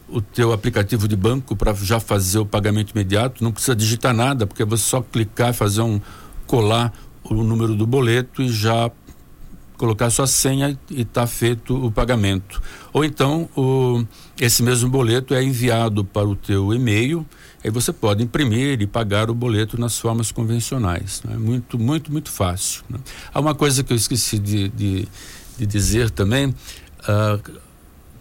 o 0.09 0.21
teu 0.21 0.53
aplicativo 0.53 1.09
de 1.09 1.17
banco 1.17 1.57
para 1.57 1.73
já 1.73 1.99
fazer 1.99 2.39
o 2.39 2.45
pagamento 2.45 2.91
imediato, 2.91 3.43
não 3.43 3.51
precisa 3.51 3.75
digitar 3.75 4.13
nada, 4.13 4.47
porque 4.47 4.63
você 4.63 4.83
só 4.83 5.01
clicar, 5.01 5.55
fazer 5.55 5.81
um 5.81 5.99
colar 6.47 6.93
o 7.25 7.43
número 7.43 7.75
do 7.75 7.87
boleto 7.87 8.43
e 8.43 8.53
já 8.53 8.91
colocar 9.79 10.11
sua 10.11 10.27
senha 10.27 10.79
e 10.91 11.01
está 11.01 11.27
feito 11.27 11.75
o 11.75 11.91
pagamento. 11.91 12.61
Ou 12.93 13.05
então 13.05 13.49
o, 13.57 14.05
esse 14.39 14.63
mesmo 14.63 14.91
boleto 14.91 15.35
é 15.35 15.43
enviado 15.43 16.05
para 16.05 16.29
o 16.29 16.37
teu 16.37 16.75
e-mail 16.75 17.27
Aí 17.65 17.71
você 17.71 17.93
pode 17.93 18.23
imprimir 18.23 18.81
e 18.81 18.87
pagar 18.87 19.31
o 19.31 19.35
boleto 19.35 19.79
nas 19.79 19.99
formas 19.99 20.33
convencionais. 20.33 21.23
Né? 21.25 21.37
Muito, 21.37 21.79
muito, 21.79 22.11
muito 22.11 22.31
fácil. 22.31 22.83
Né? 22.91 22.99
Há 23.33 23.39
uma 23.39 23.55
coisa 23.55 23.85
que 23.85 23.93
eu 23.93 23.97
esqueci 23.97 24.39
de, 24.39 24.69
de, 24.69 25.09
de 25.57 25.67
dizer 25.67 26.11
também, 26.11 26.49
uh, 26.49 27.61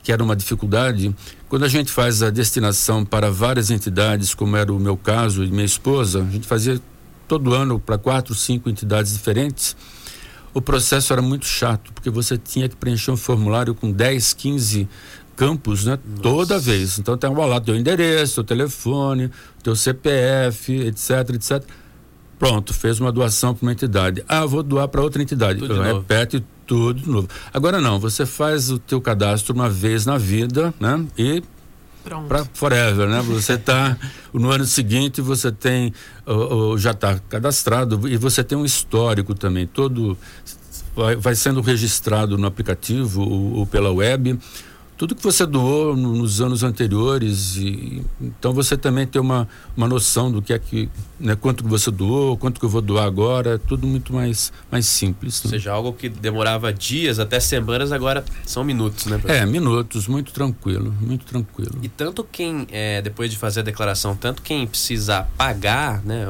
que 0.04 0.12
era 0.12 0.24
uma 0.24 0.36
dificuldade. 0.36 1.16
Quando 1.50 1.64
a 1.64 1.68
gente 1.68 1.92
faz 1.92 2.22
a 2.22 2.30
destinação 2.30 3.04
para 3.04 3.32
várias 3.32 3.72
entidades, 3.72 4.36
como 4.36 4.56
era 4.56 4.72
o 4.72 4.80
meu 4.80 4.96
caso 4.96 5.44
e 5.44 5.50
minha 5.50 5.66
esposa, 5.66 6.22
a 6.22 6.32
gente 6.32 6.48
fazia 6.48 6.80
todo 7.28 7.54
ano 7.54 7.80
para 7.80 7.98
quatro, 7.98 8.36
cinco 8.36 8.70
entidades 8.70 9.14
diferentes. 9.14 9.76
O 10.54 10.62
processo 10.62 11.14
era 11.14 11.22
muito 11.22 11.46
chato, 11.46 11.94
porque 11.94 12.10
você 12.10 12.38
tinha 12.38 12.68
que 12.68 12.76
preencher 12.76 13.10
um 13.10 13.18
formulário 13.18 13.74
com 13.74 13.92
10, 13.92 14.34
15 14.34 14.88
campos, 15.42 15.86
né? 15.86 15.98
Nossa. 16.06 16.22
Toda 16.22 16.60
vez. 16.60 17.00
Então 17.00 17.18
tem 17.18 17.34
lá 17.34 17.60
teu 17.60 17.76
endereço, 17.76 18.36
teu 18.36 18.44
telefone, 18.44 19.32
teu 19.64 19.76
CPF, 19.76 20.72
etc, 20.72 21.32
etc. 21.34 21.64
Pronto, 22.38 22.72
fez 22.76 23.00
uma 23.00 23.12
doação 23.12 23.56
para 23.56 23.66
uma 23.66 23.72
entidade. 23.72 24.24
Ah, 24.28 24.46
vou 24.46 24.62
doar 24.62 24.88
para 24.88 25.02
outra 25.02 25.20
entidade. 25.20 25.60
Tudo 25.60 25.82
Repete 25.82 26.44
tudo 26.68 27.02
de 27.02 27.10
novo. 27.10 27.28
Agora 27.52 27.82
não, 27.82 28.00
você 28.00 28.24
faz 28.24 28.70
o 28.70 28.78
teu 28.78 29.02
cadastro 29.02 29.56
uma 29.56 29.68
vez 29.68 30.06
na 30.06 30.16
vida, 30.16 30.72
né? 30.80 31.04
E 31.18 31.42
para 32.28 32.46
forever, 32.54 33.08
né? 33.08 33.22
Você 33.24 33.54
está 33.54 33.98
no 34.32 34.52
ano 34.52 34.66
seguinte 34.66 35.22
você 35.22 35.52
tem 35.52 35.92
uh, 36.28 36.74
uh, 36.74 36.78
já 36.78 36.92
está 36.92 37.20
cadastrado 37.30 38.08
e 38.08 38.16
você 38.16 38.44
tem 38.44 38.58
um 38.58 38.66
histórico 38.66 39.36
também 39.36 39.68
todo 39.68 40.18
vai, 40.96 41.16
vai 41.16 41.36
sendo 41.36 41.62
registrado 41.62 42.40
no 42.40 42.48
aplicativo 42.48 43.22
ou, 43.22 43.60
ou 43.60 43.66
pela 43.68 43.92
web 43.92 44.40
tudo 45.02 45.16
que 45.16 45.24
você 45.24 45.48
doou 45.48 45.98
no, 45.98 46.14
nos 46.16 46.42
anos 46.42 46.62
anteriores 46.62 47.56
e 47.56 48.06
então 48.22 48.54
você 48.54 48.78
também 48.78 49.08
tem 49.08 49.20
uma, 49.20 49.50
uma 49.76 49.88
noção 49.88 50.32
do 50.32 50.44
que 50.44 50.54
é 50.54 50.60
que 50.60 50.88
né, 51.20 51.36
quanto 51.36 51.64
que 51.64 51.70
você 51.72 51.90
doou 51.90 52.38
quanto 52.38 52.60
que 52.60 52.66
eu 52.68 52.70
vou 52.70 52.84
doar 52.84 53.06
agora 53.06 53.56
é 53.56 53.58
tudo 53.58 53.88
muito 53.88 54.14
mais 54.14 54.54
mais 54.72 54.86
simples 54.86 55.42
né? 55.42 55.42
ou 55.46 55.50
seja 55.50 55.72
algo 55.72 55.92
que 55.92 56.08
demorava 56.08 56.72
dias 56.72 57.18
até 57.18 57.40
semanas 57.40 57.92
agora 57.92 58.24
são 58.46 58.64
minutos 58.64 59.08
né 59.08 59.18
professor? 59.18 59.42
é 59.42 59.44
minutos 59.48 60.08
muito 60.08 60.32
tranquilo 60.32 60.94
muito 61.02 61.26
tranquilo 61.26 61.80
e 61.82 61.90
tanto 61.90 62.24
quem 62.24 62.68
é, 62.72 63.02
depois 63.02 63.32
de 63.32 63.38
fazer 63.38 63.62
a 63.62 63.64
declaração 63.64 64.16
tanto 64.16 64.44
quem 64.44 64.68
precisar 64.68 65.32
pagar 65.36 66.06
né 66.06 66.28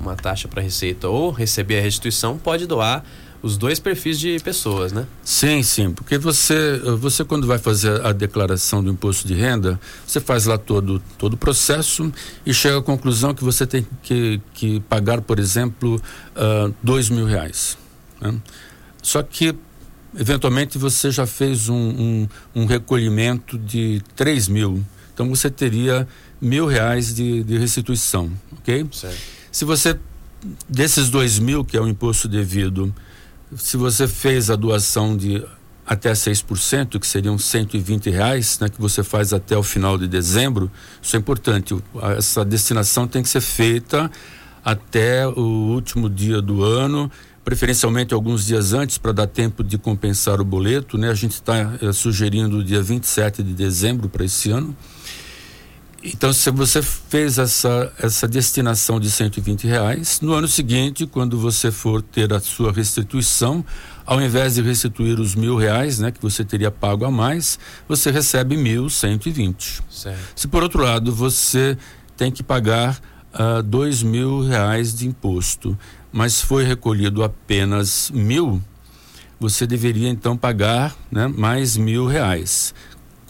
uma 0.00 0.16
taxa 0.16 0.48
para 0.48 0.62
receita 0.62 1.10
ou 1.10 1.30
receber 1.30 1.78
a 1.78 1.82
restituição 1.82 2.38
pode 2.38 2.66
doar 2.66 3.04
os 3.44 3.58
dois 3.58 3.78
perfis 3.78 4.18
de 4.18 4.38
pessoas, 4.40 4.90
né? 4.90 5.06
Sim, 5.22 5.62
sim, 5.62 5.92
porque 5.92 6.16
você, 6.16 6.78
você 6.98 7.22
quando 7.22 7.46
vai 7.46 7.58
fazer 7.58 8.00
a 8.04 8.10
declaração 8.10 8.82
do 8.82 8.90
imposto 8.90 9.28
de 9.28 9.34
renda, 9.34 9.78
você 10.06 10.18
faz 10.18 10.46
lá 10.46 10.56
todo, 10.56 10.98
todo 11.18 11.34
o 11.34 11.36
processo 11.36 12.10
e 12.46 12.54
chega 12.54 12.78
à 12.78 12.82
conclusão 12.82 13.34
que 13.34 13.44
você 13.44 13.66
tem 13.66 13.86
que, 14.02 14.40
que 14.54 14.80
pagar, 14.80 15.20
por 15.20 15.38
exemplo, 15.38 16.00
uh, 16.34 16.74
dois 16.82 17.10
mil 17.10 17.26
reais. 17.26 17.76
Né? 18.18 18.34
Só 19.02 19.22
que 19.22 19.54
eventualmente 20.18 20.78
você 20.78 21.10
já 21.10 21.26
fez 21.26 21.68
um, 21.68 21.74
um, 21.74 22.28
um, 22.54 22.64
recolhimento 22.64 23.58
de 23.58 24.02
três 24.16 24.48
mil, 24.48 24.82
então 25.12 25.28
você 25.28 25.50
teria 25.50 26.08
mil 26.40 26.66
reais 26.66 27.14
de, 27.14 27.44
de 27.44 27.58
restituição, 27.58 28.32
ok? 28.52 28.86
Certo. 28.90 29.18
Se 29.52 29.66
você 29.66 29.98
desses 30.66 31.10
dois 31.10 31.38
mil 31.38 31.62
que 31.62 31.76
é 31.76 31.80
o 31.80 31.86
imposto 31.86 32.26
devido 32.26 32.94
se 33.56 33.76
você 33.76 34.06
fez 34.08 34.50
a 34.50 34.56
doação 34.56 35.16
de 35.16 35.44
até 35.86 36.12
6%, 36.12 36.98
que 36.98 37.06
seriam 37.06 37.36
120 37.36 38.08
reais, 38.08 38.58
né, 38.58 38.68
que 38.68 38.80
você 38.80 39.02
faz 39.02 39.32
até 39.32 39.56
o 39.56 39.62
final 39.62 39.98
de 39.98 40.08
dezembro, 40.08 40.70
isso 41.00 41.14
é 41.14 41.18
importante. 41.18 41.76
Essa 42.16 42.44
destinação 42.44 43.06
tem 43.06 43.22
que 43.22 43.28
ser 43.28 43.42
feita 43.42 44.10
até 44.64 45.26
o 45.28 45.40
último 45.40 46.08
dia 46.08 46.40
do 46.40 46.64
ano, 46.64 47.10
preferencialmente 47.44 48.14
alguns 48.14 48.46
dias 48.46 48.72
antes, 48.72 48.96
para 48.96 49.12
dar 49.12 49.26
tempo 49.26 49.62
de 49.62 49.76
compensar 49.76 50.40
o 50.40 50.44
boleto. 50.44 50.96
Né? 50.96 51.10
A 51.10 51.14
gente 51.14 51.32
está 51.32 51.74
é, 51.82 51.92
sugerindo 51.92 52.58
o 52.58 52.64
dia 52.64 52.80
27 52.80 53.42
de 53.42 53.52
dezembro 53.52 54.08
para 54.08 54.24
esse 54.24 54.50
ano. 54.50 54.74
Então, 56.06 56.34
se 56.34 56.50
você 56.50 56.82
fez 56.82 57.38
essa, 57.38 57.90
essa 57.98 58.28
destinação 58.28 59.00
de 59.00 59.10
120 59.10 59.66
reais, 59.66 60.20
no 60.20 60.34
ano 60.34 60.46
seguinte, 60.46 61.06
quando 61.06 61.38
você 61.38 61.70
for 61.70 62.02
ter 62.02 62.30
a 62.34 62.40
sua 62.40 62.70
restituição, 62.70 63.64
ao 64.04 64.20
invés 64.20 64.56
de 64.56 64.60
restituir 64.60 65.18
os 65.18 65.34
mil 65.34 65.56
reais, 65.56 65.98
né, 65.98 66.10
que 66.10 66.20
você 66.20 66.44
teria 66.44 66.70
pago 66.70 67.06
a 67.06 67.10
mais, 67.10 67.58
você 67.88 68.10
recebe 68.10 68.54
mil 68.54 68.90
cento 68.90 69.30
e 69.30 69.32
vinte. 69.32 69.80
Se 70.36 70.46
por 70.46 70.62
outro 70.62 70.82
lado 70.82 71.10
você 71.10 71.78
tem 72.18 72.30
que 72.30 72.42
pagar 72.42 73.00
uh, 73.32 73.62
dois 73.62 74.02
mil 74.02 74.42
reais 74.42 74.94
de 74.94 75.08
imposto, 75.08 75.76
mas 76.12 76.38
foi 76.38 76.64
recolhido 76.64 77.24
apenas 77.24 78.10
mil, 78.10 78.60
você 79.40 79.66
deveria 79.66 80.10
então 80.10 80.36
pagar 80.36 80.94
né, 81.10 81.28
mais 81.28 81.78
mil 81.78 82.06
reais 82.06 82.74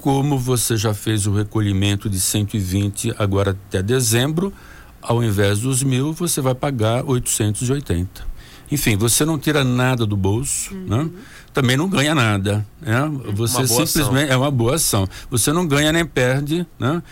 como 0.04 0.38
você 0.38 0.76
já 0.76 0.92
fez 0.92 1.26
o 1.26 1.32
recolhimento 1.32 2.10
de 2.10 2.20
120 2.20 3.14
agora 3.18 3.52
até 3.52 3.82
dezembro, 3.82 4.52
ao 5.00 5.24
invés 5.24 5.60
dos 5.60 5.82
mil, 5.82 6.12
você 6.12 6.42
vai 6.42 6.54
pagar 6.54 7.02
880. 7.06 8.22
Enfim, 8.70 8.98
você 8.98 9.24
não 9.24 9.38
tira 9.38 9.64
nada 9.64 10.04
do 10.04 10.14
bolso, 10.14 10.74
uhum. 10.74 10.84
né? 10.84 11.10
também 11.54 11.74
não 11.74 11.88
ganha 11.88 12.14
nada. 12.14 12.66
Né? 12.82 13.00
Você 13.32 13.66
simplesmente 13.66 14.24
ação. 14.24 14.34
é 14.34 14.36
uma 14.36 14.50
boa 14.50 14.74
ação. 14.74 15.08
Você 15.30 15.54
não 15.54 15.66
ganha 15.66 15.90
nem 15.90 16.04
perde, 16.04 16.66
né? 16.78 17.02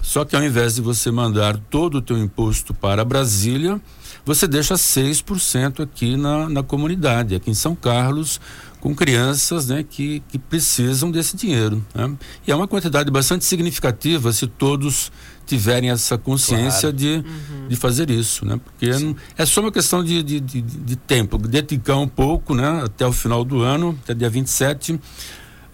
Só 0.00 0.24
que 0.24 0.36
ao 0.36 0.44
invés 0.44 0.76
de 0.76 0.80
você 0.80 1.10
mandar 1.10 1.56
todo 1.68 1.96
o 1.98 2.02
teu 2.02 2.16
imposto 2.16 2.72
para 2.72 3.04
Brasília, 3.04 3.80
você 4.24 4.46
deixa 4.46 4.74
6% 4.74 5.82
aqui 5.82 6.16
na, 6.16 6.48
na 6.48 6.62
comunidade, 6.62 7.34
aqui 7.34 7.50
em 7.50 7.54
São 7.54 7.74
Carlos, 7.74 8.40
com 8.86 8.94
crianças 8.94 9.66
né, 9.66 9.82
que, 9.82 10.22
que 10.28 10.38
precisam 10.38 11.10
desse 11.10 11.36
dinheiro. 11.36 11.84
Né? 11.92 12.08
E 12.46 12.52
é 12.52 12.54
uma 12.54 12.68
quantidade 12.68 13.10
bastante 13.10 13.44
significativa 13.44 14.32
se 14.32 14.46
todos 14.46 15.10
tiverem 15.44 15.90
essa 15.90 16.16
consciência 16.16 16.92
claro. 16.92 16.96
de, 16.96 17.08
uhum. 17.16 17.68
de 17.68 17.74
fazer 17.74 18.08
isso, 18.10 18.46
né? 18.46 18.60
Porque 18.64 18.88
é 19.36 19.44
só 19.44 19.60
uma 19.60 19.72
questão 19.72 20.04
de, 20.04 20.22
de, 20.22 20.38
de, 20.38 20.60
de, 20.62 20.94
tempo, 20.94 21.36
dedicar 21.36 21.96
um 21.96 22.06
pouco, 22.06 22.54
né? 22.54 22.82
Até 22.84 23.04
o 23.04 23.12
final 23.12 23.44
do 23.44 23.60
ano, 23.60 23.98
até 24.04 24.14
dia 24.14 24.30
27. 24.30 24.92
Uh, 24.92 25.00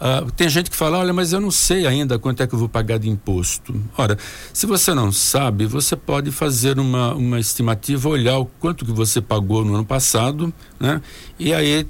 ah, 0.00 0.26
tem 0.34 0.48
gente 0.48 0.70
que 0.70 0.76
fala, 0.76 0.96
olha, 0.96 1.12
mas 1.12 1.34
eu 1.34 1.40
não 1.40 1.50
sei 1.50 1.86
ainda 1.86 2.18
quanto 2.18 2.42
é 2.42 2.46
que 2.46 2.54
eu 2.54 2.58
vou 2.58 2.68
pagar 2.68 2.98
de 2.98 3.10
imposto. 3.10 3.78
Ora, 3.96 4.16
se 4.54 4.64
você 4.64 4.94
não 4.94 5.12
sabe, 5.12 5.66
você 5.66 5.96
pode 5.96 6.30
fazer 6.30 6.78
uma, 6.78 7.14
uma 7.14 7.38
estimativa, 7.38 8.08
olhar 8.08 8.38
o 8.38 8.46
quanto 8.46 8.86
que 8.86 8.92
você 8.92 9.20
pagou 9.20 9.66
no 9.66 9.74
ano 9.74 9.84
passado, 9.84 10.52
né? 10.80 11.02
E 11.38 11.52
aí 11.52 11.86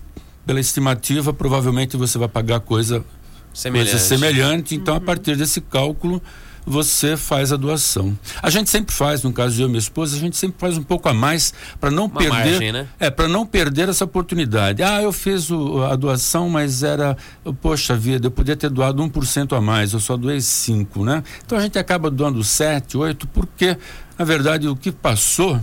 pela 0.46 0.60
estimativa, 0.60 1.32
provavelmente 1.32 1.96
você 1.96 2.18
vai 2.18 2.28
pagar 2.28 2.60
coisa 2.60 3.04
semelhante. 3.52 3.90
Coisa 3.90 4.04
semelhante. 4.04 4.74
Então, 4.74 4.94
uhum. 4.94 4.98
a 4.98 5.04
partir 5.04 5.36
desse 5.36 5.60
cálculo, 5.60 6.22
você 6.64 7.16
faz 7.16 7.52
a 7.52 7.56
doação. 7.56 8.16
A 8.42 8.48
gente 8.48 8.70
sempre 8.70 8.94
faz, 8.94 9.22
no 9.22 9.32
caso 9.32 9.56
de 9.56 9.62
eu 9.62 9.66
e 9.66 9.70
minha 9.70 9.78
esposa, 9.78 10.16
a 10.16 10.18
gente 10.18 10.36
sempre 10.36 10.56
faz 10.58 10.78
um 10.78 10.82
pouco 10.82 11.08
a 11.08 11.14
mais 11.14 11.52
para 11.80 11.90
não 11.90 12.04
Uma 12.04 12.18
perder, 12.18 12.30
margem, 12.30 12.72
né? 12.72 12.86
é 13.00 13.10
para 13.10 13.28
não 13.28 13.44
perder 13.44 13.88
essa 13.88 14.04
oportunidade. 14.04 14.82
Ah, 14.82 15.02
eu 15.02 15.12
fiz 15.12 15.50
o, 15.50 15.82
a 15.82 15.96
doação, 15.96 16.48
mas 16.48 16.82
era, 16.82 17.16
poxa 17.60 17.96
vida, 17.96 18.28
eu 18.28 18.30
podia 18.30 18.56
ter 18.56 18.70
doado 18.70 19.02
1% 19.02 19.56
a 19.56 19.60
mais, 19.60 19.92
eu 19.92 20.00
só 20.00 20.16
doei 20.16 20.40
5, 20.40 21.04
né? 21.04 21.22
Então 21.44 21.58
a 21.58 21.60
gente 21.60 21.78
acaba 21.78 22.10
doando 22.10 22.42
7, 22.44 22.96
8, 22.96 23.26
porque 23.28 23.76
na 24.18 24.24
verdade 24.24 24.68
o 24.68 24.76
que 24.76 24.92
passou 24.92 25.60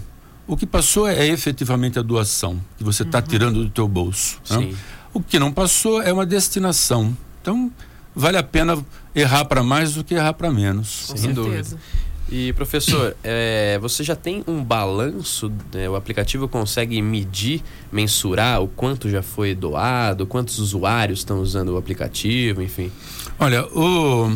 O 0.49 0.57
que 0.57 0.65
passou 0.65 1.07
é, 1.07 1.27
efetivamente 1.27 1.99
a 1.99 2.01
doação 2.01 2.59
que 2.75 2.83
você 2.83 3.03
está 3.03 3.19
uhum. 3.19 3.23
tirando 3.23 3.63
do 3.63 3.69
teu 3.69 3.87
bolso. 3.87 4.41
Né? 4.49 4.73
O 5.13 5.21
que 5.21 5.37
não 5.37 5.51
passou 5.51 6.01
é 6.01 6.11
uma 6.11 6.25
destinação. 6.25 7.15
Então, 7.39 7.71
vale 8.15 8.35
a 8.35 8.41
pena 8.41 8.83
errar 9.13 9.45
para 9.45 9.61
mais 9.61 9.93
do 9.93 10.03
que 10.03 10.15
errar 10.15 10.33
para 10.33 10.51
menos. 10.51 11.05
Com 11.11 11.17
Sem 11.17 11.33
dúvida. 11.33 11.77
E 12.31 12.51
professor, 12.53 13.15
é, 13.23 13.77
você 13.79 14.03
já 14.03 14.15
tem 14.15 14.43
um 14.47 14.63
balanço? 14.63 15.51
Né? 15.71 15.87
O 15.87 15.95
aplicativo 15.95 16.47
consegue 16.47 16.99
medir, 16.99 17.61
mensurar 17.91 18.59
o 18.59 18.67
quanto 18.67 19.07
já 19.07 19.21
foi 19.21 19.53
doado, 19.53 20.25
quantos 20.25 20.57
usuários 20.57 21.19
estão 21.19 21.41
usando 21.41 21.69
o 21.69 21.77
aplicativo, 21.77 22.63
enfim? 22.63 22.91
Olha, 23.37 23.67
o, 23.67 24.35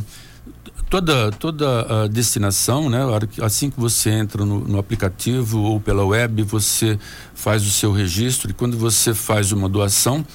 toda 0.89 1.32
toda 1.32 2.03
a 2.03 2.08
destinação, 2.08 2.89
né? 2.89 3.00
Assim 3.42 3.70
que 3.70 3.80
você 3.80 4.10
entra 4.10 4.46
no, 4.46 4.60
no, 4.60 4.77
aplicativo 4.77 5.62
ou 5.62 5.80
pela 5.80 6.06
web, 6.06 6.44
você 6.44 7.00
faz 7.34 7.65
o 7.65 7.72
seu 7.72 7.92
registro 7.92 8.51
e 8.51 8.53
quando 8.53 8.77
você 8.77 9.13
faz 9.13 9.51
uma 9.51 9.68
doação, 9.68 10.25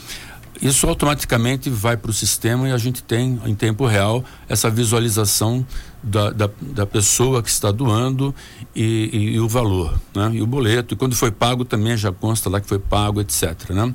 isso 0.60 0.88
automaticamente 0.88 1.70
vai 1.70 1.96
para 1.96 2.10
o 2.10 2.14
sistema 2.14 2.68
e 2.68 2.72
a 2.72 2.78
gente 2.78 3.02
tem 3.02 3.40
em 3.46 3.54
tempo 3.54 3.86
real 3.86 4.24
essa 4.48 4.68
visualização 4.68 5.64
da, 6.02 6.30
da, 6.30 6.50
da 6.60 6.86
pessoa 6.86 7.42
que 7.42 7.48
está 7.48 7.70
doando 7.70 8.34
e, 8.74 9.10
e, 9.12 9.18
e, 9.34 9.40
o 9.40 9.48
valor, 9.48 9.98
né? 10.14 10.30
E 10.34 10.42
o 10.42 10.46
boleto. 10.46 10.94
E 10.94 10.96
quando 10.96 11.14
foi 11.14 11.30
pago 11.30 11.64
também 11.64 11.96
já 11.96 12.10
consta 12.10 12.50
lá 12.50 12.60
que 12.60 12.66
foi 12.66 12.78
pago, 12.78 13.20
etc. 13.20 13.70
Né? 13.70 13.94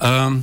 Ah, 0.00 0.36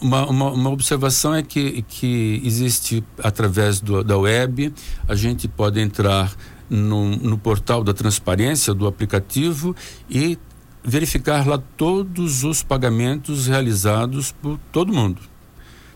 uma, 0.00 0.26
uma, 0.26 0.50
uma, 0.52 0.70
observação 0.70 1.34
é 1.34 1.42
que, 1.42 1.82
que 1.82 2.40
existe 2.44 3.04
através 3.22 3.80
do, 3.80 4.02
da 4.02 4.16
web, 4.16 4.72
a 5.06 5.14
gente 5.14 5.48
pode 5.48 5.80
entrar 5.80 6.32
no, 6.68 7.10
no 7.16 7.38
portal 7.38 7.82
da 7.82 7.92
transparência 7.92 8.74
do 8.74 8.86
aplicativo 8.86 9.74
e 10.08 10.38
verificar 10.82 11.46
lá 11.46 11.58
todos 11.76 12.44
os 12.44 12.62
pagamentos 12.62 13.46
realizados 13.46 14.32
por 14.32 14.58
todo 14.72 14.92
mundo. 14.92 15.20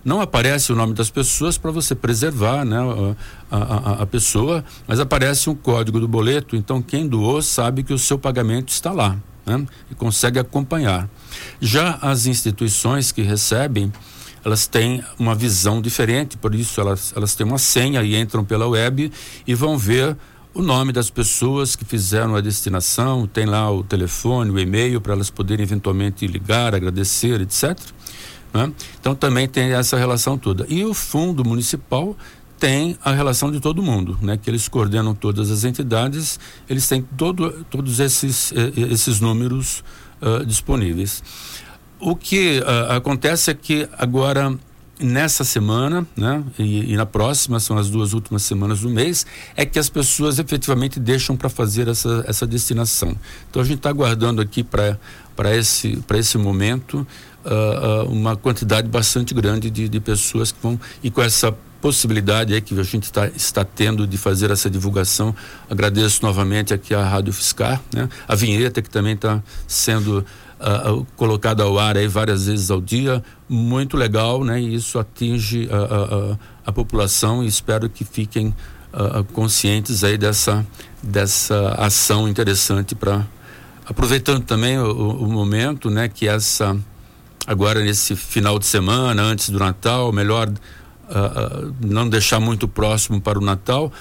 Não 0.05 0.21
aparece 0.21 0.73
o 0.73 0.77
nome 0.77 0.95
das 0.95 1.11
pessoas 1.11 1.57
para 1.57 1.71
você 1.71 1.95
preservar 1.95 2.65
né, 2.65 2.79
a, 3.51 3.57
a, 3.57 4.03
a, 4.03 4.07
pessoa, 4.07 4.65
mas 4.87 4.99
aparece 4.99 5.49
um 5.49 5.55
código 5.55 6.01
do 6.01 6.09
boleto, 6.09 6.57
então 6.57 6.83
quem 6.83 7.07
doou 7.07 7.41
sabe 7.41 7.85
que 7.85 7.93
o 7.93 7.99
seu 7.99 8.19
pagamento 8.19 8.71
está 8.71 8.91
lá 8.91 9.17
né, 9.45 9.67
e 9.91 9.95
consegue 9.95 10.39
acompanhar. 10.39 11.09
Já 11.61 11.99
as 12.01 12.27
instituições 12.27 13.13
que 13.13 13.23
recebem, 13.23 13.93
elas 14.45 14.67
têm 14.67 15.03
uma 15.19 15.35
visão 15.35 15.81
diferente, 15.81 16.37
por 16.37 16.55
isso 16.55 16.81
elas, 16.81 17.13
elas 17.17 17.35
têm 17.35 17.47
uma 17.47 17.59
senha 17.59 18.03
e 18.03 18.17
entram 18.17 18.45
pela 18.45 18.67
web 18.67 19.13
e 19.47 19.55
vão 19.55 19.79
ver 19.79 20.17
o 20.55 20.61
nome 20.61 20.93
das 20.93 21.09
pessoas 21.09 21.75
que 21.75 21.85
fizeram 21.85 22.35
a 22.37 22.41
destinação, 22.41 23.27
tem 23.27 23.47
lá 23.47 23.71
o 23.71 23.83
telefone, 23.83 24.51
o 24.51 24.59
e-mail 24.59 25.01
para 25.01 25.15
elas 25.15 25.31
poderem 25.31 25.63
eventualmente 25.63 26.27
ligar, 26.27 26.75
agradecer, 26.75 27.41
etc. 27.41 27.79
Né? 28.53 28.71
Então 29.01 29.15
também 29.15 29.49
tem 29.49 29.73
essa 29.73 29.97
relação 29.97 30.37
toda. 30.37 30.67
E 30.69 30.85
o 30.85 30.93
fundo 30.93 31.43
municipal 31.45 32.17
tem 32.63 32.97
a 33.05 33.11
relação 33.11 33.51
de 33.51 33.59
todo 33.59 33.83
mundo, 33.83 34.17
né? 34.23 34.37
Que 34.37 34.49
eles 34.49 34.69
coordenam 34.69 35.17
todas 35.17 35.51
as 35.51 35.65
entidades, 35.65 36.39
eles 36.71 36.87
têm 36.87 37.03
todo, 37.03 37.67
todos 37.69 37.99
esses, 37.99 38.53
eh, 38.53 38.73
esses 38.93 39.19
números 39.19 39.83
uh, 40.23 40.47
disponíveis. 40.47 41.25
O 41.99 42.15
que 42.15 42.61
uh, 42.61 42.93
acontece 42.93 43.51
é 43.51 43.55
que 43.55 43.89
agora 43.99 44.57
nessa 45.01 45.43
semana, 45.43 46.07
né, 46.17 46.45
e, 46.57 46.93
e, 46.93 46.97
na 46.97 47.05
próxima, 47.05 47.59
são 47.59 47.77
as 47.77 47.91
duas 47.91 48.13
últimas 48.13 48.45
semanas 48.45 48.83
do 48.83 48.89
mês, 48.89 49.27
é 49.57 49.67
que 49.67 49.77
as 49.77 49.89
pessoas 49.89 50.39
efetivamente 50.39 51.01
deixam 51.01 51.37
para 51.37 51.49
fazer 51.49 51.89
essa, 51.89 52.25
essa 52.29 52.47
destinação. 52.47 53.17
Então 53.51 53.61
a 53.61 53.65
gente 53.65 53.79
está 53.79 53.91
aguardando 53.91 54.41
aqui 54.41 54.63
para 54.63 54.97
esse, 55.57 56.01
esse 56.15 56.39
momento 56.39 57.05
uh, 57.45 58.09
uma 58.09 58.37
quantidade 58.37 58.87
bastante 58.87 59.35
grande 59.35 59.69
de, 59.69 59.89
de 59.89 59.99
pessoas 59.99 60.53
que 60.53 60.59
vão. 60.63 60.79
E 61.03 61.11
com 61.11 61.21
essa 61.21 61.53
possibilidade 61.83 62.55
aí 62.55 62.61
que 62.61 62.79
a 62.79 62.83
gente 62.85 63.13
tá, 63.13 63.27
está 63.27 63.65
tendo 63.65 64.07
de 64.07 64.17
fazer 64.17 64.53
essa 64.53 64.71
divulgação. 64.71 65.35
Agradeço 65.69 66.23
novamente 66.23 66.73
aqui 66.73 66.95
a 66.95 67.05
Rádio 67.05 67.33
Fiscar, 67.33 67.83
né? 67.93 68.09
a 68.27 68.37
vinheta 68.37 68.81
que 68.81 68.89
também 68.89 69.15
está 69.15 69.43
sendo 69.67 70.25
uh, 70.61 71.05
colocada 71.17 71.65
ao 71.65 71.77
ar 71.81 71.97
aí 71.97 72.07
várias 72.07 72.47
vezes 72.47 72.71
ao 72.71 72.81
dia, 72.81 73.23
muito 73.49 73.97
legal, 73.97 74.45
né? 74.45 74.61
E 74.61 74.77
isso 74.77 74.97
atinge 74.97 75.69
a, 75.71 75.77
a, 75.77 76.39
a 76.67 76.73
população 76.73 77.43
e 77.43 77.49
espero 77.49 77.91
que 77.91 78.05
fiquem 78.05 78.55
uh, 78.95 79.25
conscientes 79.33 80.05
aí 80.05 80.17
dessa, 80.17 80.65
dessa 81.03 81.71
ação 81.79 82.29
interessante 82.29 82.95
para 82.95 83.27
aproveitando 83.85 84.45
também 84.45 84.79
o, 84.79 85.17
o, 85.17 85.27
momento, 85.27 85.91
né? 85.91 86.09
Que 86.09 86.29
essa 86.29 86.79
agora 87.45 87.83
nesse 87.83 88.15
final 88.15 88.57
de 88.57 88.67
semana, 88.67 89.21
antes 89.21 89.51
do 89.51 89.59
Natal, 89.59 90.13
melhor 90.13 90.49
não 91.81 92.09
deixar 92.09 92.41
muito 92.41 92.67
próximo 92.67 93.21
para 93.21 93.39
o 93.39 93.43
Natal. 93.43 93.93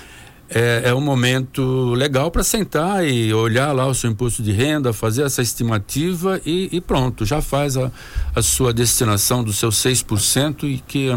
É, 0.54 0.90
é 0.90 0.94
um 0.94 1.00
momento 1.00 1.94
legal 1.94 2.30
para 2.30 2.44
sentar 2.44 3.08
e 3.08 3.34
olhar 3.34 3.72
lá 3.72 3.88
o 3.88 3.94
seu 3.94 4.12
imposto 4.12 4.44
de 4.44 4.52
renda, 4.52 4.92
fazer 4.92 5.24
essa 5.24 5.42
estimativa 5.42 6.42
e, 6.46 6.68
e 6.74 6.82
pronto, 6.82 7.26
já 7.26 7.42
faz 7.42 7.78
a, 7.78 7.90
a 8.36 8.42
sua 8.42 8.74
destinação 8.74 9.46
do 9.46 9.54
seu 9.54 9.70
6% 9.70 10.64
e 10.64 10.80
que 10.80 11.10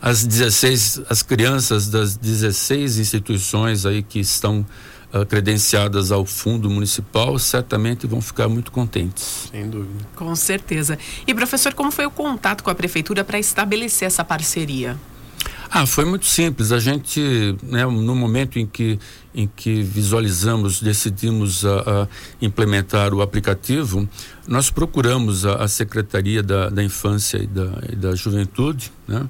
as 0.00 0.24
16, 0.24 1.02
as 1.10 1.22
crianças 1.22 1.88
das 1.88 2.16
16 2.16 2.98
instituições 2.98 3.84
aí 3.84 4.02
que 4.02 4.18
estão 4.18 4.64
uh, 5.12 5.26
credenciadas 5.26 6.10
ao 6.10 6.24
fundo 6.24 6.70
municipal 6.70 7.38
certamente 7.38 8.06
vão 8.06 8.20
ficar 8.20 8.48
muito 8.48 8.72
contentes. 8.72 9.48
Sem 9.50 9.68
dúvida. 9.68 10.06
Com 10.16 10.34
certeza. 10.34 10.98
E 11.26 11.34
professor, 11.34 11.74
como 11.74 11.90
foi 11.90 12.06
o 12.06 12.10
contato 12.10 12.62
com 12.62 12.70
a 12.70 12.74
prefeitura 12.74 13.24
para 13.24 13.38
estabelecer 13.38 14.06
essa 14.06 14.24
parceria? 14.24 14.96
Ah, 15.74 15.86
foi 15.86 16.04
muito 16.04 16.26
simples. 16.26 16.70
A 16.70 16.78
gente, 16.78 17.56
né, 17.62 17.86
no 17.86 18.14
momento 18.14 18.58
em 18.58 18.66
que, 18.66 18.98
em 19.34 19.46
que 19.46 19.82
visualizamos, 19.82 20.82
decidimos 20.82 21.64
a, 21.64 22.02
a 22.02 22.08
implementar 22.42 23.14
o 23.14 23.22
aplicativo, 23.22 24.06
nós 24.46 24.68
procuramos 24.68 25.46
a, 25.46 25.64
a 25.64 25.68
Secretaria 25.68 26.42
da, 26.42 26.68
da 26.68 26.84
Infância 26.84 27.38
e 27.38 27.46
da, 27.46 27.72
e 27.90 27.96
da 27.96 28.14
Juventude, 28.14 28.92
né? 29.08 29.26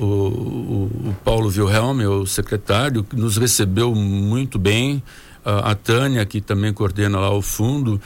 O, 0.00 0.04
o, 0.04 1.10
o, 1.10 1.16
Paulo 1.22 1.48
Wilhelm, 1.48 2.00
o 2.06 2.26
secretário, 2.26 3.04
nos 3.12 3.36
recebeu 3.36 3.94
muito 3.94 4.58
bem. 4.58 5.02
A, 5.44 5.72
a 5.72 5.74
Tânia, 5.74 6.24
que 6.24 6.40
também 6.40 6.72
coordena 6.72 7.18
lá 7.18 7.30
o 7.30 7.42
fundo, 7.42 8.00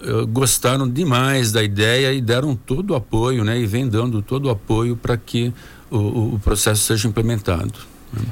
uh, 0.00 0.26
gostaram 0.26 0.88
demais 0.88 1.50
da 1.50 1.62
ideia 1.62 2.12
e 2.12 2.20
deram 2.20 2.54
todo 2.54 2.92
o 2.92 2.94
apoio, 2.94 3.44
né? 3.44 3.58
E 3.58 3.66
vem 3.66 3.88
dando 3.88 4.22
todo 4.22 4.46
o 4.46 4.50
apoio 4.50 4.96
para 4.96 5.16
que 5.16 5.52
o, 5.90 6.34
o, 6.34 6.40
processo 6.42 6.82
seja 6.82 7.08
implementado. 7.08 7.74
Né? 8.12 8.22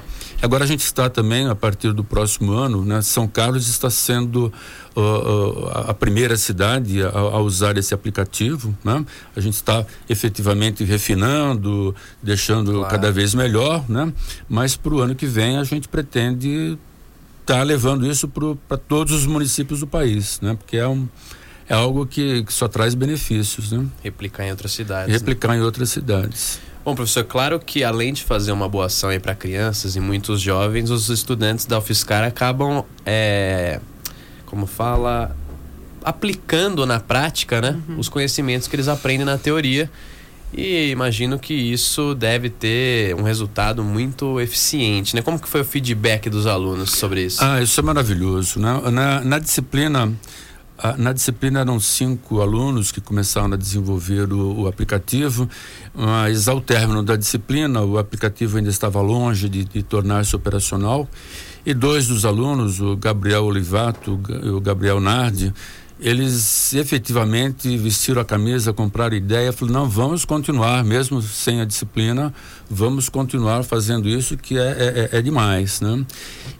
Agora 0.42 0.64
a 0.64 0.66
gente 0.66 0.80
está 0.80 1.10
também, 1.10 1.46
a 1.48 1.54
partir 1.54 1.92
do 1.92 2.02
próximo 2.02 2.52
ano, 2.52 2.82
né, 2.82 3.02
São 3.02 3.28
Carlos 3.28 3.68
está 3.68 3.90
sendo 3.90 4.52
uh, 4.96 5.00
uh, 5.00 5.68
a 5.88 5.94
primeira 5.94 6.34
cidade 6.36 7.02
a, 7.02 7.08
a, 7.08 7.40
usar 7.40 7.76
esse 7.76 7.92
aplicativo. 7.92 8.76
Né? 8.82 9.04
A 9.36 9.40
gente 9.40 9.54
está 9.54 9.84
efetivamente 10.08 10.82
refinando, 10.82 11.94
deixando 12.22 12.72
claro. 12.72 12.88
cada 12.88 13.12
vez 13.12 13.34
melhor, 13.34 13.84
né? 13.88 14.10
mas 14.48 14.76
para 14.76 14.94
o 14.94 15.00
ano 15.00 15.14
que 15.14 15.26
vem 15.26 15.58
a 15.58 15.64
gente 15.64 15.88
pretende 15.88 16.78
estar 17.42 17.58
tá 17.58 17.62
levando 17.62 18.06
isso 18.06 18.26
para 18.26 18.78
todos 18.78 19.12
os 19.12 19.26
municípios 19.26 19.80
do 19.80 19.86
país, 19.86 20.40
né? 20.40 20.54
porque 20.54 20.78
é 20.78 20.88
um 20.88 21.06
é 21.68 21.74
algo 21.74 22.04
que, 22.04 22.42
que 22.42 22.52
só 22.52 22.66
traz 22.66 22.96
benefícios, 22.96 23.70
né? 23.70 23.86
Replicar 24.02 24.44
em 24.44 24.50
outras 24.50 24.72
cidades. 24.72 25.12
Replicar 25.14 25.52
né? 25.52 25.58
em 25.58 25.60
outras 25.60 25.88
cidades. 25.88 26.58
Bom, 26.84 26.94
professor, 26.94 27.24
claro 27.24 27.60
que 27.60 27.84
além 27.84 28.12
de 28.12 28.24
fazer 28.24 28.52
uma 28.52 28.68
boa 28.68 28.86
ação 28.86 29.10
para 29.20 29.34
crianças 29.34 29.96
e 29.96 30.00
muitos 30.00 30.40
jovens, 30.40 30.88
os 30.90 31.10
estudantes 31.10 31.66
da 31.66 31.78
UFSCar 31.78 32.24
acabam, 32.24 32.84
é, 33.04 33.80
como 34.46 34.66
fala, 34.66 35.36
aplicando 36.02 36.86
na 36.86 36.98
prática 36.98 37.60
né, 37.60 37.78
uhum. 37.88 37.98
os 37.98 38.08
conhecimentos 38.08 38.66
que 38.66 38.76
eles 38.76 38.88
aprendem 38.88 39.26
na 39.26 39.36
teoria. 39.36 39.90
E 40.52 40.90
imagino 40.90 41.38
que 41.38 41.54
isso 41.54 42.14
deve 42.14 42.50
ter 42.50 43.14
um 43.14 43.22
resultado 43.22 43.84
muito 43.84 44.40
eficiente, 44.40 45.14
né? 45.14 45.22
Como 45.22 45.38
que 45.38 45.48
foi 45.48 45.60
o 45.60 45.64
feedback 45.64 46.28
dos 46.28 46.44
alunos 46.44 46.90
sobre 46.90 47.26
isso? 47.26 47.44
Ah, 47.44 47.62
isso 47.62 47.78
é 47.78 47.82
maravilhoso. 47.84 48.58
Né? 48.58 48.90
Na, 48.90 49.20
na 49.20 49.38
disciplina 49.38 50.12
na 50.96 51.12
disciplina 51.12 51.60
eram 51.60 51.78
cinco 51.78 52.40
alunos 52.40 52.90
que 52.90 53.00
começaram 53.00 53.52
a 53.52 53.56
desenvolver 53.56 54.32
o, 54.32 54.60
o, 54.60 54.66
aplicativo, 54.66 55.48
mas 55.94 56.48
ao 56.48 56.60
término 56.60 57.02
da 57.02 57.16
disciplina 57.16 57.82
o 57.82 57.98
aplicativo 57.98 58.56
ainda 58.56 58.70
estava 58.70 59.00
longe 59.00 59.48
de, 59.48 59.64
de 59.64 59.82
tornar-se 59.82 60.34
operacional. 60.34 61.08
E 61.64 61.74
dois 61.74 62.06
dos 62.06 62.24
alunos, 62.24 62.80
o 62.80 62.96
Gabriel 62.96 63.44
Olivato 63.44 64.18
e 64.42 64.48
o 64.48 64.60
Gabriel 64.60 64.98
Nardi, 64.98 65.52
eles 66.00 66.72
efetivamente 66.74 67.76
vestiram 67.76 68.22
a 68.22 68.24
camisa, 68.24 68.72
compraram 68.72 69.14
ideia, 69.14 69.52
falaram, 69.52 69.80
não, 69.80 69.88
vamos 69.88 70.24
continuar, 70.24 70.82
mesmo 70.82 71.20
sem 71.20 71.60
a 71.60 71.64
disciplina, 71.64 72.32
vamos 72.68 73.08
continuar 73.08 73.62
fazendo 73.64 74.08
isso 74.08 74.36
que 74.36 74.58
é, 74.58 74.62
é, 74.62 75.08
é, 75.12 75.18
é 75.18 75.22
demais, 75.22 75.80
né? 75.80 76.04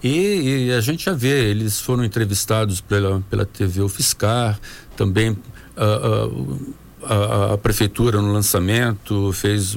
E, 0.03 0.66
e, 0.68 0.72
a 0.72 0.81
gente 0.81 1.05
já 1.05 1.12
vê, 1.12 1.50
eles 1.50 1.81
foram 1.81 2.05
entrevistados 2.05 2.81
pela, 2.81 3.22
pela 3.31 3.46
TV 3.46 3.81
UFSCar, 3.81 4.61
também 4.96 5.31
uh, 5.31 6.26
uh, 6.26 6.74
a, 7.02 7.54
a, 7.54 7.58
prefeitura 7.58 8.20
no 8.20 8.32
lançamento 8.32 9.32
fez 9.32 9.76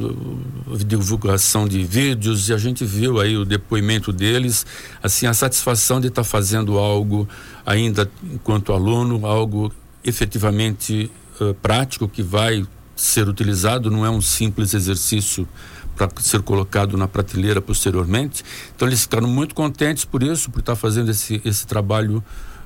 divulgação 0.86 1.68
de 1.68 1.84
vídeos 1.84 2.50
e 2.50 2.54
a 2.54 2.58
gente 2.58 2.84
viu 2.86 3.20
aí 3.20 3.38
o 3.38 3.46
depoimento 3.46 4.12
deles, 4.12 4.66
assim 5.02 5.26
a 5.26 5.34
satisfação 5.34 6.02
de 6.02 6.08
estar 6.08 6.24
tá 6.24 6.28
fazendo 6.28 6.78
algo 6.78 7.28
ainda 7.66 8.10
enquanto 8.24 8.74
aluno, 8.74 9.26
algo 9.26 9.72
efetivamente 10.04 11.10
uh, 11.40 11.54
prático 11.56 12.08
que 12.08 12.22
vai 12.22 12.66
ser 12.96 13.28
utilizado, 13.28 13.90
não 13.90 14.06
é 14.06 14.10
um 14.10 14.22
simples 14.22 14.74
exercício 14.74 15.48
para 15.96 16.10
ser 16.20 16.42
colocado 16.42 16.98
na 16.98 17.08
prateleira 17.08 17.62
posteriormente. 17.62 18.44
Então 18.76 18.88
eles 18.88 19.02
ficaram 19.02 19.28
muito 19.28 19.56
contentes 19.56 20.06
por 20.06 20.24
isso, 20.24 20.50
por 20.50 20.60
estar 20.60 20.74
tá 20.74 20.76
fazendo 20.76 21.10
esse, 21.12 21.42
esse 21.46 21.66
trabalho 21.66 22.24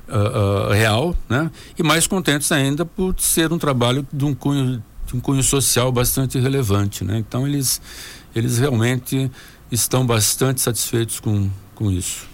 uh, 0.08 0.72
real, 0.72 1.14
né? 1.28 1.50
E 1.78 1.82
mais 1.82 2.06
contentes 2.06 2.50
ainda 2.52 2.84
por 2.84 3.14
ser 3.18 3.52
um 3.52 3.58
trabalho 3.58 4.06
de 4.12 4.24
um 4.24 4.34
cunho, 4.34 4.82
de 5.06 5.16
um 5.16 5.20
cunho 5.20 5.42
social 5.42 5.92
bastante 5.92 6.38
relevante, 6.38 7.04
né? 7.04 7.18
Então 7.18 7.46
eles, 7.46 7.80
eles 8.34 8.58
realmente 8.58 9.30
estão 9.70 10.06
bastante 10.06 10.60
satisfeitos 10.60 11.20
com, 11.20 11.48
com 11.74 11.90
isso. 11.90 12.26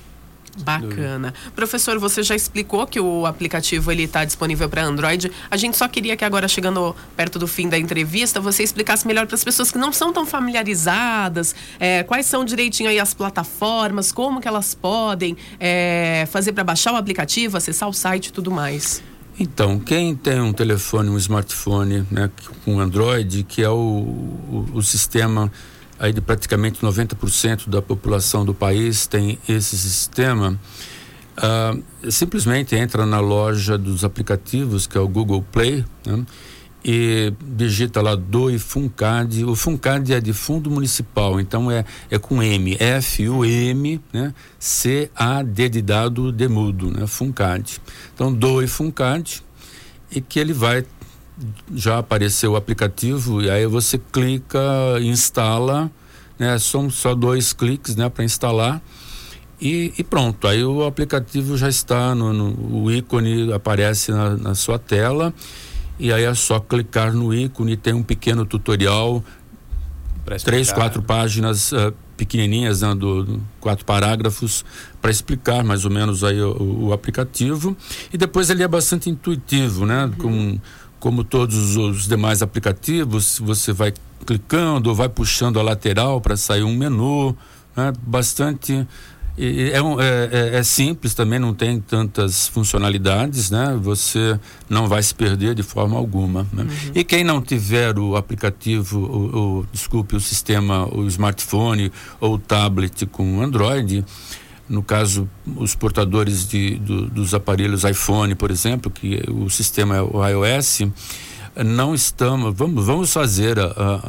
Bacana. 0.63 1.35
Professor, 1.55 1.99
você 1.99 2.23
já 2.23 2.35
explicou 2.35 2.87
que 2.87 3.01
o 3.01 3.27
aplicativo 3.27 3.91
ele 3.91 4.05
está 4.05 4.25
disponível 4.25 4.69
para 4.69 4.85
Android. 4.85 5.31
A 5.51 5.57
gente 5.57 5.77
só 5.77 5.89
queria 5.89 6.17
que 6.17 6.25
agora, 6.25 6.47
chegando 6.47 6.95
perto 7.17 7.39
do 7.39 7.47
fim 7.47 7.69
da 7.69 7.79
entrevista, 7.79 8.41
você 8.41 8.63
explicasse 8.63 9.07
melhor 9.07 9.27
para 9.27 9.35
as 9.35 9.45
pessoas 9.45 9.71
que 9.71 9.79
não 9.79 9.93
são 9.93 10.13
tão 10.13 10.25
familiarizadas, 10.25 11.55
é, 11.79 12.03
quais 12.03 12.27
são 12.27 12.45
direitinho 12.45 12.89
aí 12.89 13.01
as 13.01 13.15
plataformas, 13.15 14.13
como 14.13 14.41
que 14.41 14.49
elas 14.49 14.75
podem 14.75 15.37
é, 15.59 16.27
fazer 16.31 16.53
para 16.53 16.65
baixar 16.65 16.93
o 16.93 16.97
aplicativo, 16.97 17.57
acessar 17.57 17.89
o 17.89 17.93
site 17.93 18.27
e 18.27 18.33
tudo 18.33 18.51
mais. 18.51 19.03
Então, 19.39 19.81
quem 19.81 20.15
tem 20.15 20.41
um 20.41 20.53
telefone, 20.53 21.11
um 21.11 21.17
smartphone 21.17 22.07
né, 22.11 22.31
com 22.65 22.79
Android, 22.79 23.43
que 23.43 23.63
é 23.63 23.69
o, 23.69 23.75
o, 23.75 24.69
o 24.75 24.83
sistema 24.83 25.51
aí 25.99 26.13
de 26.13 26.21
praticamente 26.21 26.81
90% 26.81 27.69
da 27.69 27.81
população 27.81 28.45
do 28.45 28.55
país 28.55 29.07
tem 29.07 29.39
esse 29.49 29.77
sistema, 29.77 30.59
uh, 31.39 32.11
simplesmente 32.11 32.75
entra 32.75 33.07
na 33.07 33.21
loja 33.21 33.79
dos 33.79 34.05
aplicativos, 34.05 34.87
que 34.87 34.99
é 34.99 35.01
o 35.01 35.09
Google 35.09 35.43
Play, 35.51 35.85
né? 36.07 36.25
e 36.85 37.33
digita 37.41 38.03
lá 38.03 38.15
Doe 38.15 38.59
Funcad. 38.59 39.43
O 39.45 39.57
Funcad 39.57 40.11
é 40.11 40.21
de 40.21 40.35
fundo 40.35 40.71
municipal, 40.71 41.41
então 41.41 41.71
é, 41.71 41.85
é 42.11 42.19
com 42.19 42.43
M, 42.43 42.77
F-U-M, 42.79 44.01
né? 44.13 44.35
C-A-D 44.59 45.69
de 45.71 45.81
dado 45.81 46.31
de 46.31 46.47
mudo, 46.47 46.91
né? 46.91 47.07
Funcad. 47.07 47.81
Então 48.15 48.33
Doe 48.33 48.67
Funcad 48.67 49.41
e 50.11 50.21
que 50.21 50.39
ele 50.39 50.53
vai 50.53 50.85
já 51.75 51.99
apareceu 51.99 52.53
o 52.53 52.57
aplicativo 52.57 53.43
e 53.43 53.51
aí 53.51 53.67
você 53.67 53.99
clica, 53.99 54.61
instala, 55.01 55.91
né? 56.39 56.59
São 56.59 56.91
só 56.91 57.15
dois 57.15 57.53
cliques, 57.53 57.97
né, 57.97 58.09
para 58.09 58.25
instalar. 58.25 58.81
E, 59.61 59.95
e, 59.97 60.05
pronto, 60.05 60.47
aí 60.47 60.65
o 60.65 60.85
aplicativo 60.85 61.57
já 61.57 61.69
está 61.69 62.15
no, 62.15 62.33
no 62.33 62.85
o 62.85 62.93
ícone 62.93 63.53
aparece 63.53 64.11
na, 64.11 64.37
na, 64.37 64.55
sua 64.55 64.79
tela 64.79 65.33
e 65.99 66.13
aí 66.13 66.25
é 66.25 66.35
só 66.35 66.59
clicar 66.59 67.13
no 67.13 67.33
ícone, 67.33 67.77
tem 67.77 67.95
um 67.95 68.03
pequeno 68.03 68.45
tutorial, 68.45 69.25
três, 70.45 70.73
quatro 70.73 71.01
páginas 71.03 71.71
uh, 71.71 71.95
pequenininhas, 72.17 72.83
né, 72.83 72.95
do, 72.95 73.23
do, 73.23 73.43
quatro 73.61 73.85
parágrafos 73.85 74.65
para 75.01 75.11
explicar 75.11 75.63
mais 75.63 75.85
ou 75.85 75.91
menos 75.91 76.25
aí 76.25 76.41
o, 76.43 76.87
o, 76.87 76.93
aplicativo 76.93 77.77
e 78.13 78.19
depois 78.19 78.51
ele 78.51 78.63
é 78.63 78.69
bastante 78.69 79.09
intuitivo, 79.09 79.87
né, 79.87 80.11
uhum. 80.21 80.61
Com 81.05 81.11
como 81.11 81.23
todos 81.23 81.77
os 81.77 82.09
demais 82.09 82.41
aplicativos, 82.41 83.39
você 83.39 83.75
vai 83.75 83.93
clicando 84.25 84.89
ou 84.89 84.95
vai 84.95 85.07
puxando 85.07 85.61
a 85.61 85.63
lateral 85.63 86.19
para 86.19 86.35
sair 86.35 86.63
um 86.63 86.75
menu, 86.75 87.37
né? 87.77 87.93
bastante 88.07 88.87
é, 89.37 89.83
um, 89.83 90.01
é, 90.01 90.29
é, 90.31 90.57
é, 90.59 90.63
simples 90.63 91.13
também, 91.13 91.41
não 91.41 91.53
tem 91.53 91.81
tantas 91.81 92.47
funcionalidades, 92.47 93.51
né? 93.51 93.77
Você 93.83 94.39
não 94.71 94.87
vai 94.87 95.03
se 95.03 95.13
perder 95.13 95.57
de 95.57 95.63
forma 95.65 95.97
alguma. 95.97 96.47
Né? 96.53 96.63
Uhum. 96.63 96.93
E 96.95 97.03
quem 97.03 97.25
não 97.25 97.43
tiver 97.43 97.99
o 97.99 98.15
aplicativo, 98.15 99.01
o, 99.01 99.59
o, 99.61 99.67
desculpe, 99.73 100.15
o 100.15 100.21
sistema, 100.21 100.87
o 100.87 101.05
smartphone 101.09 101.91
ou 102.21 102.35
o 102.35 102.39
tablet 102.39 103.07
com 103.07 103.43
Android, 103.43 104.05
no 104.69 104.83
caso, 104.83 105.27
os 105.57 105.75
portadores 105.75 106.47
de, 106.49 106.77
do, 106.77 107.09
dos 107.09 107.35
aparelhos 107.35 107.85
iPhone, 107.85 108.35
por 108.35 108.51
exemplo, 108.51 108.91
que 108.91 109.23
o 109.31 109.51
sistema 109.51 109.97
é 109.97 110.01
o 110.01 110.27
iOS, 110.27 110.81
não 111.63 111.95
estamos. 111.95 112.57
Vamos, 112.57 112.87
vamos 112.87 113.13
fazer 113.13 113.61
a, 113.61 113.67
a, 113.67 114.01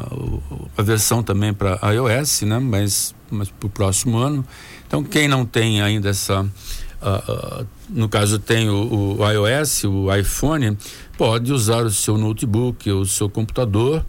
a 0.78 0.82
versão 0.82 1.22
também 1.22 1.52
para 1.52 1.78
iOS, 1.92 2.40
né? 2.42 2.58
mas, 2.58 3.14
mas 3.30 3.50
para 3.50 3.66
o 3.66 3.70
próximo 3.70 4.16
ano. 4.18 4.42
Então, 4.86 5.04
quem 5.04 5.28
não 5.28 5.44
tem 5.44 5.82
ainda 5.82 6.08
essa. 6.08 6.42
Uh, 6.42 7.66
no 7.90 8.08
caso, 8.08 8.38
tem 8.38 8.70
o, 8.70 9.18
o, 9.18 9.30
iOS, 9.30 9.84
o 9.84 10.10
iPhone, 10.14 10.78
pode 11.18 11.52
usar 11.52 11.84
o 11.84 11.90
seu 11.90 12.16
notebook, 12.16 12.90
o 12.90 13.04
seu 13.04 13.28
computador, 13.28 14.02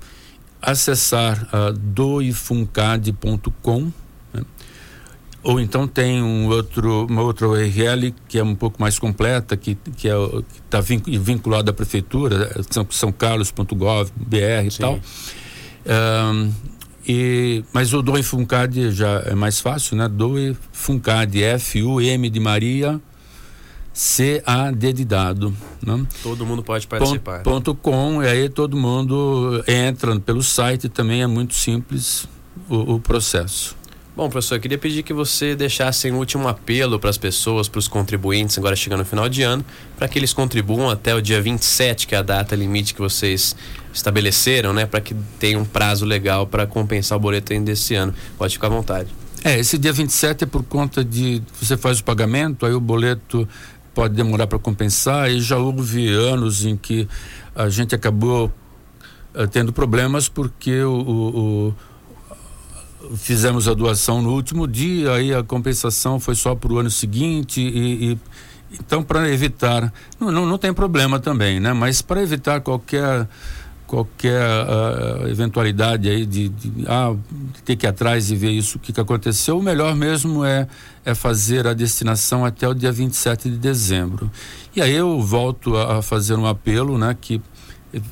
acessar 0.61 1.49
uh, 1.53 1.73
doifuncad.com 1.73 3.91
ou 5.47 5.61
então 5.61 5.87
tem 5.87 6.21
um 6.21 6.47
outro, 6.47 7.05
uma 7.09 7.21
outra 7.21 7.47
URL 7.47 8.13
que 8.27 8.37
é 8.37 8.43
um 8.43 8.53
pouco 8.53 8.81
mais 8.81 8.99
completa, 8.99 9.55
que 9.55 9.75
que 9.95 10.09
é, 10.09 10.13
está 10.65 10.81
vinculada 10.81 11.71
à 11.71 11.73
prefeitura, 11.73 12.51
são, 12.69 12.85
são 12.89 13.13
carlos.gov.br 13.13 14.65
e 14.65 14.71
Sim. 14.71 14.81
tal. 14.81 14.99
Um, 16.33 16.51
e, 17.07 17.63
mas 17.71 17.93
o 17.93 18.01
Doe 18.01 18.21
Funcad 18.23 18.91
já 18.91 19.23
é 19.25 19.33
mais 19.35 19.61
fácil, 19.61 19.95
né? 19.95 20.09
Doe 20.09 20.57
Funcad, 20.73 21.33
F-U-M 21.33 22.29
de 22.29 22.39
Maria, 22.41 22.99
C-A-D 23.93 24.91
de 24.91 25.05
dado. 25.05 25.55
Né? 25.81 26.05
Todo 26.21 26.45
mundo 26.45 26.61
pode 26.61 26.85
participar. 26.87 27.41
Ponto, 27.43 27.73
ponto 27.73 27.75
com, 27.75 28.21
e 28.21 28.27
aí 28.27 28.49
todo 28.49 28.75
mundo 28.75 29.63
entra 29.65 30.19
pelo 30.19 30.43
site, 30.43 30.89
também 30.89 31.21
é 31.21 31.27
muito 31.27 31.53
simples 31.53 32.27
o, 32.67 32.95
o 32.95 32.99
processo. 32.99 33.76
Bom, 34.17 34.31
professor, 34.31 34.59
queria 34.59 34.79
pedir 34.79 35.03
que 35.03 35.13
você 35.13 35.55
deixasse 35.55 36.09
um 36.09 36.17
último 36.17 36.47
apelo 36.47 36.99
para 36.99 37.07
as 37.07 37.19
pessoas, 37.19 37.69
para 37.69 37.77
os 37.77 37.87
contribuintes, 37.87 38.57
agora 38.57 38.75
chegando 38.75 39.01
no 39.01 39.05
final 39.05 39.29
de 39.29 39.43
ano, 39.43 39.63
para 39.95 40.07
que 40.07 40.17
eles 40.17 40.33
contribuam 40.33 40.89
até 40.89 41.13
o 41.13 41.21
dia 41.21 41.39
27, 41.39 42.07
que 42.07 42.15
é 42.15 42.17
a 42.17 42.23
data 42.23 42.55
limite 42.55 42.95
que 42.95 42.99
vocês 42.99 43.55
estabeleceram, 43.93 44.73
né? 44.73 44.87
Para 44.87 45.01
que 45.01 45.15
tenha 45.37 45.59
um 45.59 45.63
prazo 45.63 46.03
legal 46.03 46.47
para 46.47 46.65
compensar 46.65 47.15
o 47.15 47.21
boleto 47.21 47.53
ainda 47.53 47.65
desse 47.65 47.93
ano. 47.93 48.11
Pode 48.39 48.55
ficar 48.55 48.65
à 48.65 48.69
vontade. 48.71 49.07
É, 49.43 49.59
esse 49.59 49.77
dia 49.77 49.93
27 49.93 50.45
é 50.45 50.47
por 50.47 50.63
conta 50.63 51.05
de 51.05 51.39
você 51.61 51.77
faz 51.77 51.99
o 51.99 52.03
pagamento, 52.03 52.65
aí 52.65 52.73
o 52.73 52.79
boleto 52.79 53.47
pode 53.93 54.15
demorar 54.15 54.47
para 54.47 54.57
compensar, 54.57 55.29
e 55.29 55.39
já 55.39 55.57
houve 55.57 56.07
anos 56.07 56.65
em 56.65 56.75
que 56.75 57.07
a 57.55 57.69
gente 57.69 57.93
acabou 57.93 58.51
uh, 59.35 59.47
tendo 59.47 59.71
problemas 59.71 60.27
porque 60.27 60.81
o, 60.81 60.91
o, 60.91 61.67
o 61.67 61.75
fizemos 63.15 63.67
a 63.67 63.73
doação 63.73 64.21
no 64.21 64.31
último 64.31 64.67
dia, 64.67 65.13
aí 65.13 65.33
a 65.33 65.43
compensação 65.43 66.19
foi 66.19 66.35
só 66.35 66.55
para 66.55 66.73
o 66.73 66.77
ano 66.77 66.91
seguinte 66.91 67.61
e, 67.61 68.11
e 68.11 68.17
então 68.79 69.01
para 69.01 69.29
evitar 69.29 69.93
não, 70.19 70.31
não, 70.31 70.45
não, 70.45 70.57
tem 70.57 70.73
problema 70.73 71.19
também, 71.19 71.59
né? 71.59 71.71
Mas 71.73 72.01
para 72.01 72.21
evitar 72.21 72.59
qualquer 72.61 73.27
qualquer 73.85 74.41
uh, 74.41 75.27
eventualidade 75.29 76.09
aí 76.09 76.25
de, 76.25 76.49
de, 76.49 76.85
ah, 76.87 77.15
ter 77.63 77.77
que 77.77 77.85
ir 77.85 77.89
atrás 77.89 78.29
e 78.29 78.35
ver 78.35 78.51
isso 78.51 78.77
o 78.77 78.81
que, 78.81 78.91
que 78.91 78.99
aconteceu, 78.99 79.57
o 79.57 79.63
melhor 79.63 79.95
mesmo 79.95 80.43
é 80.43 80.67
é 81.05 81.15
fazer 81.15 81.65
a 81.65 81.73
destinação 81.73 82.43
até 82.43 82.67
o 82.67 82.73
dia 82.73 82.91
27 82.91 83.49
de 83.49 83.57
dezembro. 83.57 84.29
E 84.75 84.81
aí 84.81 84.93
eu 84.93 85.21
volto 85.21 85.77
a, 85.77 85.99
a 85.99 86.01
fazer 86.01 86.35
um 86.35 86.45
apelo, 86.45 86.97
né, 86.97 87.15
que 87.19 87.41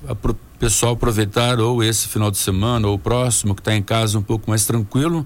a, 0.08 0.16
pessoal 0.60 0.94
aproveitar 0.94 1.60
ou 1.60 1.84
esse 1.84 2.08
final 2.08 2.32
de 2.32 2.38
semana 2.38 2.88
ou 2.88 2.96
o 2.96 3.00
próximo, 3.00 3.54
que 3.54 3.62
está 3.62 3.76
em 3.76 3.84
casa 3.84 4.18
um 4.18 4.22
pouco 4.22 4.50
mais 4.50 4.66
tranquilo, 4.66 5.26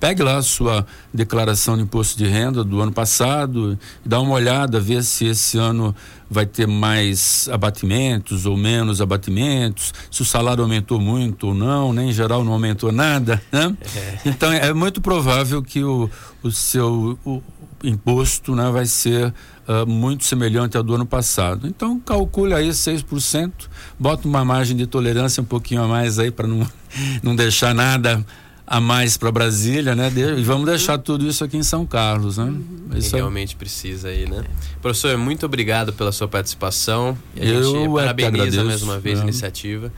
pegue 0.00 0.22
lá 0.22 0.36
a 0.36 0.42
sua 0.42 0.86
declaração 1.12 1.76
de 1.76 1.82
imposto 1.82 2.18
de 2.18 2.26
renda 2.26 2.64
do 2.64 2.80
ano 2.80 2.92
passado 2.92 3.78
e 4.04 4.08
dá 4.08 4.20
uma 4.20 4.34
olhada, 4.34 4.80
ver 4.80 5.02
se 5.02 5.26
esse 5.26 5.58
ano 5.58 5.94
vai 6.28 6.46
ter 6.46 6.66
mais 6.66 7.48
abatimentos 7.52 8.46
ou 8.46 8.56
menos 8.56 9.00
abatimentos, 9.00 9.92
se 10.10 10.22
o 10.22 10.24
salário 10.24 10.62
aumentou 10.62 11.00
muito 11.00 11.48
ou 11.48 11.54
não, 11.54 11.92
nem 11.92 12.06
né? 12.06 12.10
em 12.10 12.14
geral 12.14 12.44
não 12.44 12.52
aumentou 12.52 12.90
nada, 12.90 13.40
né? 13.52 13.76
É. 13.96 14.18
Então 14.26 14.52
é 14.52 14.72
muito 14.72 15.00
provável 15.00 15.62
que 15.62 15.84
o, 15.84 16.10
o 16.42 16.50
seu 16.50 17.18
o, 17.24 17.42
imposto 17.82 18.54
né, 18.54 18.70
vai 18.70 18.86
ser 18.86 19.32
uh, 19.68 19.86
muito 19.86 20.24
semelhante 20.24 20.76
ao 20.76 20.82
do 20.82 20.94
ano 20.94 21.06
passado. 21.06 21.66
Então, 21.66 21.98
calcule 22.00 22.54
aí 22.54 22.68
6%, 22.68 23.52
bota 23.98 24.26
uma 24.26 24.44
margem 24.44 24.76
de 24.76 24.86
tolerância 24.86 25.42
um 25.42 25.46
pouquinho 25.46 25.82
a 25.82 25.88
mais 25.88 26.18
aí 26.18 26.30
para 26.30 26.46
não, 26.46 26.66
não 27.22 27.36
deixar 27.36 27.74
nada 27.74 28.24
a 28.66 28.80
mais 28.80 29.16
para 29.16 29.30
Brasília, 29.30 29.94
né? 29.94 30.10
E 30.38 30.42
vamos 30.42 30.66
deixar 30.66 30.96
tudo 30.98 31.26
isso 31.26 31.44
aqui 31.44 31.56
em 31.56 31.62
São 31.62 31.84
Carlos, 31.84 32.38
né? 32.38 32.44
Uhum. 32.44 32.88
Isso 32.96 33.14
realmente 33.14 33.54
precisa 33.56 34.08
aí, 34.08 34.28
né? 34.28 34.42
Professor, 34.80 35.16
muito 35.18 35.44
obrigado 35.44 35.92
pela 35.92 36.12
sua 36.12 36.26
participação. 36.26 37.16
E 37.36 37.42
a 37.42 37.44
Eu 37.44 37.62
gente 37.62 37.84
é 37.84 37.94
parabeniza 37.94 38.64
mais 38.64 38.82
uma 38.82 38.98
vez 38.98 39.20
a 39.20 39.22
iniciativa. 39.22 39.92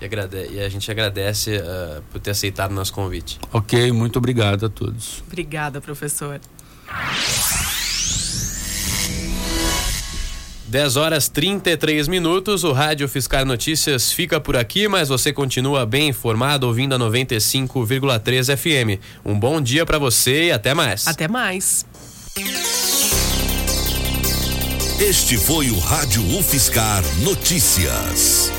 E, 0.00 0.04
agrade... 0.04 0.48
e, 0.52 0.60
a 0.60 0.68
gente 0.68 0.90
agradece 0.90 1.56
uh, 1.56 2.02
por 2.10 2.20
ter 2.20 2.30
aceitado 2.30 2.70
o 2.70 2.74
nosso 2.74 2.92
convite. 2.92 3.38
Ok, 3.52 3.90
muito 3.92 4.18
obrigado 4.18 4.66
a 4.66 4.68
todos. 4.68 5.22
Obrigada, 5.26 5.80
professor. 5.80 6.40
10 10.68 10.96
horas 10.96 11.28
33 11.28 12.08
minutos, 12.08 12.62
o 12.62 12.72
Rádio 12.72 13.08
Fiscal 13.08 13.46
Notícias 13.46 14.12
fica 14.12 14.38
por 14.38 14.54
aqui, 14.54 14.86
mas 14.86 15.08
você 15.08 15.32
continua 15.32 15.86
bem 15.86 16.08
informado 16.08 16.66
ouvindo 16.66 16.94
a 16.94 16.98
95,3 16.98 18.54
FM. 18.54 19.00
Um 19.24 19.38
bom 19.38 19.62
dia 19.62 19.86
para 19.86 19.98
você 19.98 20.48
e 20.48 20.52
até 20.52 20.74
mais. 20.74 21.08
Até 21.08 21.26
mais. 21.26 21.86
Este 25.00 25.38
foi 25.38 25.70
o 25.70 25.78
Rádio 25.78 26.22
UFSCar 26.38 27.02
Notícias. 27.22 28.52